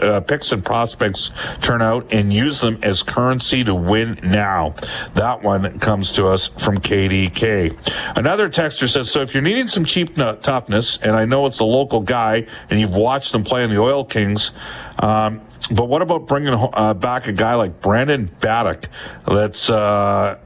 uh, 0.00 0.20
picks 0.20 0.52
and 0.52 0.64
prospects 0.64 1.30
turn 1.60 1.82
out 1.82 2.06
and 2.12 2.32
use 2.32 2.60
them 2.60 2.78
as 2.82 3.02
currency 3.02 3.64
to 3.64 3.74
win 3.74 4.18
now. 4.22 4.74
That 5.14 5.42
one 5.42 5.78
comes 5.80 6.12
to 6.12 6.28
us 6.28 6.46
from 6.46 6.78
KDK. 6.78 7.76
Another 8.16 8.48
texter 8.48 8.88
says, 8.88 9.10
so 9.10 9.20
if 9.20 9.34
you're 9.34 9.42
needing 9.42 9.68
some 9.68 9.84
cheap 9.84 10.14
toughness, 10.16 10.98
and 10.98 11.16
I 11.16 11.24
know 11.24 11.46
it's 11.46 11.60
a 11.60 11.64
local 11.64 12.00
guy 12.00 12.46
and 12.70 12.80
you've 12.80 12.96
watched 12.96 13.32
them 13.32 13.44
play 13.44 13.64
in 13.64 13.70
the 13.70 13.78
Oil 13.78 14.04
Kings, 14.04 14.52
um, 14.98 15.40
but 15.70 15.86
what 15.86 16.02
about 16.02 16.26
bringing 16.26 16.54
uh, 16.54 16.94
back 16.94 17.26
a 17.26 17.32
guy 17.32 17.54
like 17.54 17.80
Brandon 17.80 18.28
Baddock 18.40 18.86
that's 19.26 19.70
uh, 19.70 20.38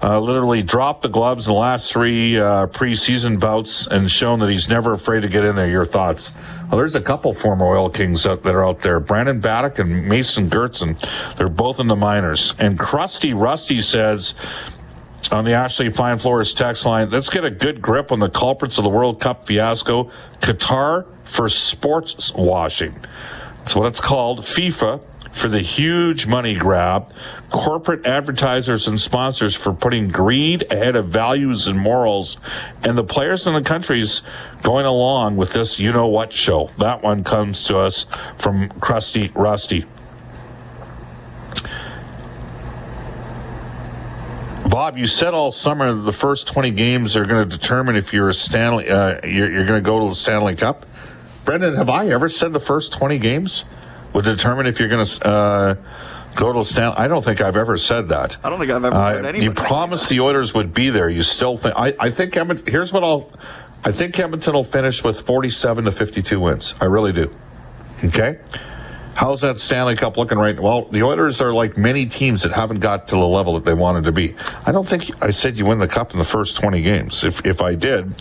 uh, 0.00 0.20
literally 0.20 0.62
dropped 0.62 1.02
the 1.02 1.08
gloves 1.08 1.48
in 1.48 1.54
the 1.54 1.58
last 1.58 1.90
three 1.90 2.38
uh, 2.38 2.66
preseason 2.68 3.40
bouts 3.40 3.86
and 3.86 4.08
shown 4.10 4.38
that 4.40 4.50
he's 4.50 4.68
never 4.68 4.92
afraid 4.92 5.22
to 5.22 5.28
get 5.28 5.44
in 5.44 5.56
there? 5.56 5.66
Your 5.66 5.84
thoughts? 5.84 6.32
Well, 6.68 6.78
there's 6.78 6.94
a 6.94 7.00
couple 7.00 7.34
former 7.34 7.66
Oil 7.66 7.90
Kings 7.90 8.22
that 8.22 8.46
are 8.46 8.64
out 8.64 8.80
there. 8.80 9.00
Brandon 9.00 9.40
Baddock 9.40 9.78
and 9.80 10.08
Mason 10.08 10.48
Geertsen. 10.48 10.98
They're 11.36 11.48
both 11.48 11.80
in 11.80 11.88
the 11.88 11.96
minors. 11.96 12.54
And 12.58 12.78
Crusty 12.78 13.34
Rusty 13.34 13.80
says 13.80 14.34
on 15.32 15.44
the 15.44 15.52
Ashley 15.52 15.90
Fine 15.90 16.18
Floors 16.18 16.54
text 16.54 16.86
line, 16.86 17.10
let's 17.10 17.30
get 17.30 17.44
a 17.44 17.50
good 17.50 17.82
grip 17.82 18.12
on 18.12 18.20
the 18.20 18.30
culprits 18.30 18.78
of 18.78 18.84
the 18.84 18.90
World 18.90 19.20
Cup 19.20 19.46
fiasco. 19.46 20.10
Qatar 20.40 21.06
for 21.24 21.48
sports 21.48 22.32
washing. 22.34 22.94
That's 23.64 23.74
what 23.74 23.86
it's 23.86 24.00
called. 24.00 24.40
FIFA 24.40 25.00
for 25.32 25.48
the 25.48 25.62
huge 25.62 26.26
money 26.26 26.54
grab, 26.54 27.10
corporate 27.50 28.04
advertisers 28.04 28.86
and 28.86 29.00
sponsors 29.00 29.54
for 29.54 29.72
putting 29.72 30.08
greed 30.08 30.70
ahead 30.70 30.96
of 30.96 31.08
values 31.08 31.66
and 31.66 31.78
morals, 31.78 32.36
and 32.82 32.98
the 32.98 33.02
players 33.02 33.46
in 33.46 33.54
the 33.54 33.62
countries 33.62 34.20
going 34.62 34.84
along 34.84 35.38
with 35.38 35.54
this 35.54 35.80
you 35.80 35.94
know 35.94 36.06
what 36.06 36.30
show. 36.30 36.70
That 36.76 37.02
one 37.02 37.24
comes 37.24 37.64
to 37.64 37.78
us 37.78 38.04
from 38.38 38.68
Crusty 38.68 39.32
Rusty. 39.34 39.86
Bob, 44.68 44.98
you 44.98 45.06
said 45.06 45.32
all 45.32 45.50
summer 45.52 45.94
the 45.94 46.12
first 46.12 46.48
20 46.48 46.70
games 46.72 47.16
are 47.16 47.24
going 47.24 47.48
to 47.48 47.56
determine 47.58 47.96
if 47.96 48.12
you're 48.12 48.28
a 48.28 48.34
Stanley, 48.34 48.90
uh, 48.90 49.26
you're, 49.26 49.50
you're 49.50 49.64
going 49.64 49.82
to 49.82 49.86
go 49.86 50.00
to 50.00 50.08
the 50.08 50.14
Stanley 50.14 50.54
Cup. 50.54 50.84
Brendan, 51.44 51.76
have 51.76 51.90
I 51.90 52.08
ever 52.08 52.28
said 52.28 52.52
the 52.52 52.60
first 52.60 52.92
20 52.92 53.18
games 53.18 53.64
would 54.12 54.24
determine 54.24 54.66
if 54.66 54.78
you're 54.78 54.88
going 54.88 55.04
to 55.04 55.26
uh, 55.26 55.74
go 56.34 56.52
to 56.52 56.64
Stanley? 56.64 56.96
I 56.96 57.08
don't 57.08 57.24
think 57.24 57.40
I've 57.40 57.56
ever 57.56 57.76
said 57.76 58.08
that. 58.08 58.36
I 58.42 58.50
don't 58.50 58.58
think 58.58 58.70
I've 58.70 58.84
ever 58.84 58.96
heard 58.96 59.26
uh, 59.26 59.38
You 59.38 59.52
promised 59.52 60.08
the 60.08 60.20
Oilers 60.20 60.54
would 60.54 60.72
be 60.72 60.90
there. 60.90 61.08
You 61.08 61.22
still 61.22 61.56
think? 61.56 61.74
I, 61.76 61.94
I 62.00 62.10
think 62.10 62.36
Edmonton, 62.36 62.66
here's 62.66 62.92
what 62.92 63.04
I'll. 63.04 63.30
I 63.84 63.92
think 63.92 64.18
Edmonton 64.18 64.54
will 64.54 64.64
finish 64.64 65.04
with 65.04 65.20
47 65.20 65.84
to 65.84 65.92
52 65.92 66.40
wins. 66.40 66.74
I 66.80 66.86
really 66.86 67.12
do. 67.12 67.30
Okay. 68.02 68.38
How's 69.14 69.42
that 69.42 69.60
Stanley 69.60 69.94
Cup 69.94 70.16
looking 70.16 70.38
right? 70.38 70.56
Now? 70.56 70.62
Well, 70.62 70.84
the 70.86 71.02
Oilers 71.02 71.40
are 71.40 71.52
like 71.52 71.76
many 71.76 72.06
teams 72.06 72.42
that 72.42 72.52
haven't 72.52 72.80
got 72.80 73.08
to 73.08 73.16
the 73.16 73.26
level 73.26 73.54
that 73.54 73.64
they 73.64 73.74
wanted 73.74 74.04
to 74.04 74.12
be. 74.12 74.34
I 74.66 74.72
don't 74.72 74.88
think 74.88 75.10
I 75.22 75.30
said 75.30 75.56
you 75.58 75.66
win 75.66 75.78
the 75.78 75.86
cup 75.86 76.12
in 76.12 76.18
the 76.18 76.24
first 76.24 76.56
20 76.56 76.82
games. 76.82 77.22
If 77.22 77.44
if 77.46 77.60
I 77.60 77.74
did, 77.74 78.12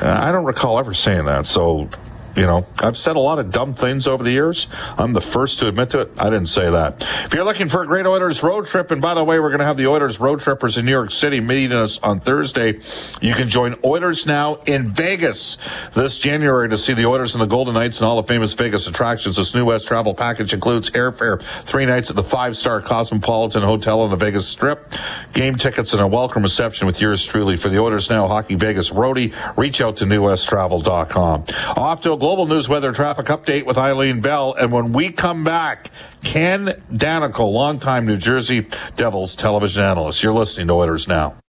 uh, 0.00 0.18
I 0.20 0.32
don't 0.32 0.44
recall 0.44 0.78
ever 0.78 0.94
saying 0.94 1.26
that. 1.26 1.46
So 1.46 1.90
you 2.36 2.46
know, 2.46 2.66
I've 2.78 2.98
said 2.98 3.16
a 3.16 3.20
lot 3.20 3.38
of 3.38 3.50
dumb 3.50 3.74
things 3.74 4.06
over 4.06 4.24
the 4.24 4.30
years. 4.30 4.66
I'm 4.98 5.12
the 5.12 5.20
first 5.20 5.58
to 5.60 5.68
admit 5.68 5.90
to 5.90 6.00
it. 6.00 6.12
I 6.18 6.24
didn't 6.24 6.46
say 6.46 6.70
that. 6.70 7.02
If 7.24 7.34
you're 7.34 7.44
looking 7.44 7.68
for 7.68 7.82
a 7.82 7.86
great 7.86 8.06
Oilers 8.06 8.42
road 8.42 8.66
trip, 8.66 8.90
and 8.90 9.00
by 9.00 9.14
the 9.14 9.24
way, 9.24 9.38
we're 9.38 9.50
going 9.50 9.60
to 9.60 9.66
have 9.66 9.76
the 9.76 9.86
Oilers 9.86 10.20
road 10.20 10.40
trippers 10.40 10.76
in 10.78 10.84
New 10.84 10.90
York 10.90 11.10
City 11.10 11.40
meeting 11.40 11.72
us 11.72 11.98
on 12.02 12.20
Thursday. 12.20 12.80
You 13.20 13.34
can 13.34 13.48
join 13.48 13.76
Oilers 13.84 14.26
now 14.26 14.56
in 14.66 14.90
Vegas 14.92 15.58
this 15.94 16.18
January 16.18 16.68
to 16.68 16.78
see 16.78 16.94
the 16.94 17.06
Oilers 17.06 17.34
and 17.34 17.42
the 17.42 17.46
Golden 17.46 17.74
Knights 17.74 18.00
and 18.00 18.08
all 18.08 18.20
the 18.20 18.26
famous 18.26 18.52
Vegas 18.54 18.86
attractions. 18.86 19.36
This 19.36 19.54
New 19.54 19.66
West 19.66 19.86
travel 19.86 20.14
package 20.14 20.52
includes 20.52 20.90
airfare, 20.90 21.42
three 21.64 21.86
nights 21.86 22.10
at 22.10 22.16
the 22.16 22.24
five 22.24 22.56
star 22.56 22.80
Cosmopolitan 22.80 23.62
Hotel 23.62 24.00
on 24.00 24.10
the 24.10 24.16
Vegas 24.16 24.48
Strip, 24.48 24.92
game 25.32 25.56
tickets, 25.56 25.92
and 25.92 26.02
a 26.02 26.06
welcome 26.06 26.42
reception 26.42 26.86
with 26.86 27.00
yours 27.00 27.24
truly 27.24 27.56
for 27.56 27.68
the 27.68 27.78
Oilers 27.78 28.10
Now 28.10 28.26
Hockey 28.26 28.54
Vegas 28.54 28.90
Roadie. 28.90 29.32
Reach 29.56 29.80
out 29.80 29.96
to 29.96 30.04
newwesttravel.com. 30.04 31.44
Off 31.76 32.00
to 32.02 32.12
a 32.12 32.16
global 32.24 32.46
news 32.46 32.70
weather 32.70 32.90
traffic 32.90 33.26
update 33.26 33.66
with 33.66 33.76
Eileen 33.76 34.22
Bell. 34.22 34.54
And 34.54 34.72
when 34.72 34.94
we 34.94 35.12
come 35.12 35.44
back, 35.44 35.90
Ken 36.22 36.82
Daneyko, 36.90 37.52
longtime 37.52 38.06
New 38.06 38.16
Jersey 38.16 38.66
Devils 38.96 39.36
television 39.36 39.82
analyst. 39.82 40.22
You're 40.22 40.32
listening 40.32 40.68
to 40.68 40.72
Oilers 40.72 41.06
Now. 41.06 41.34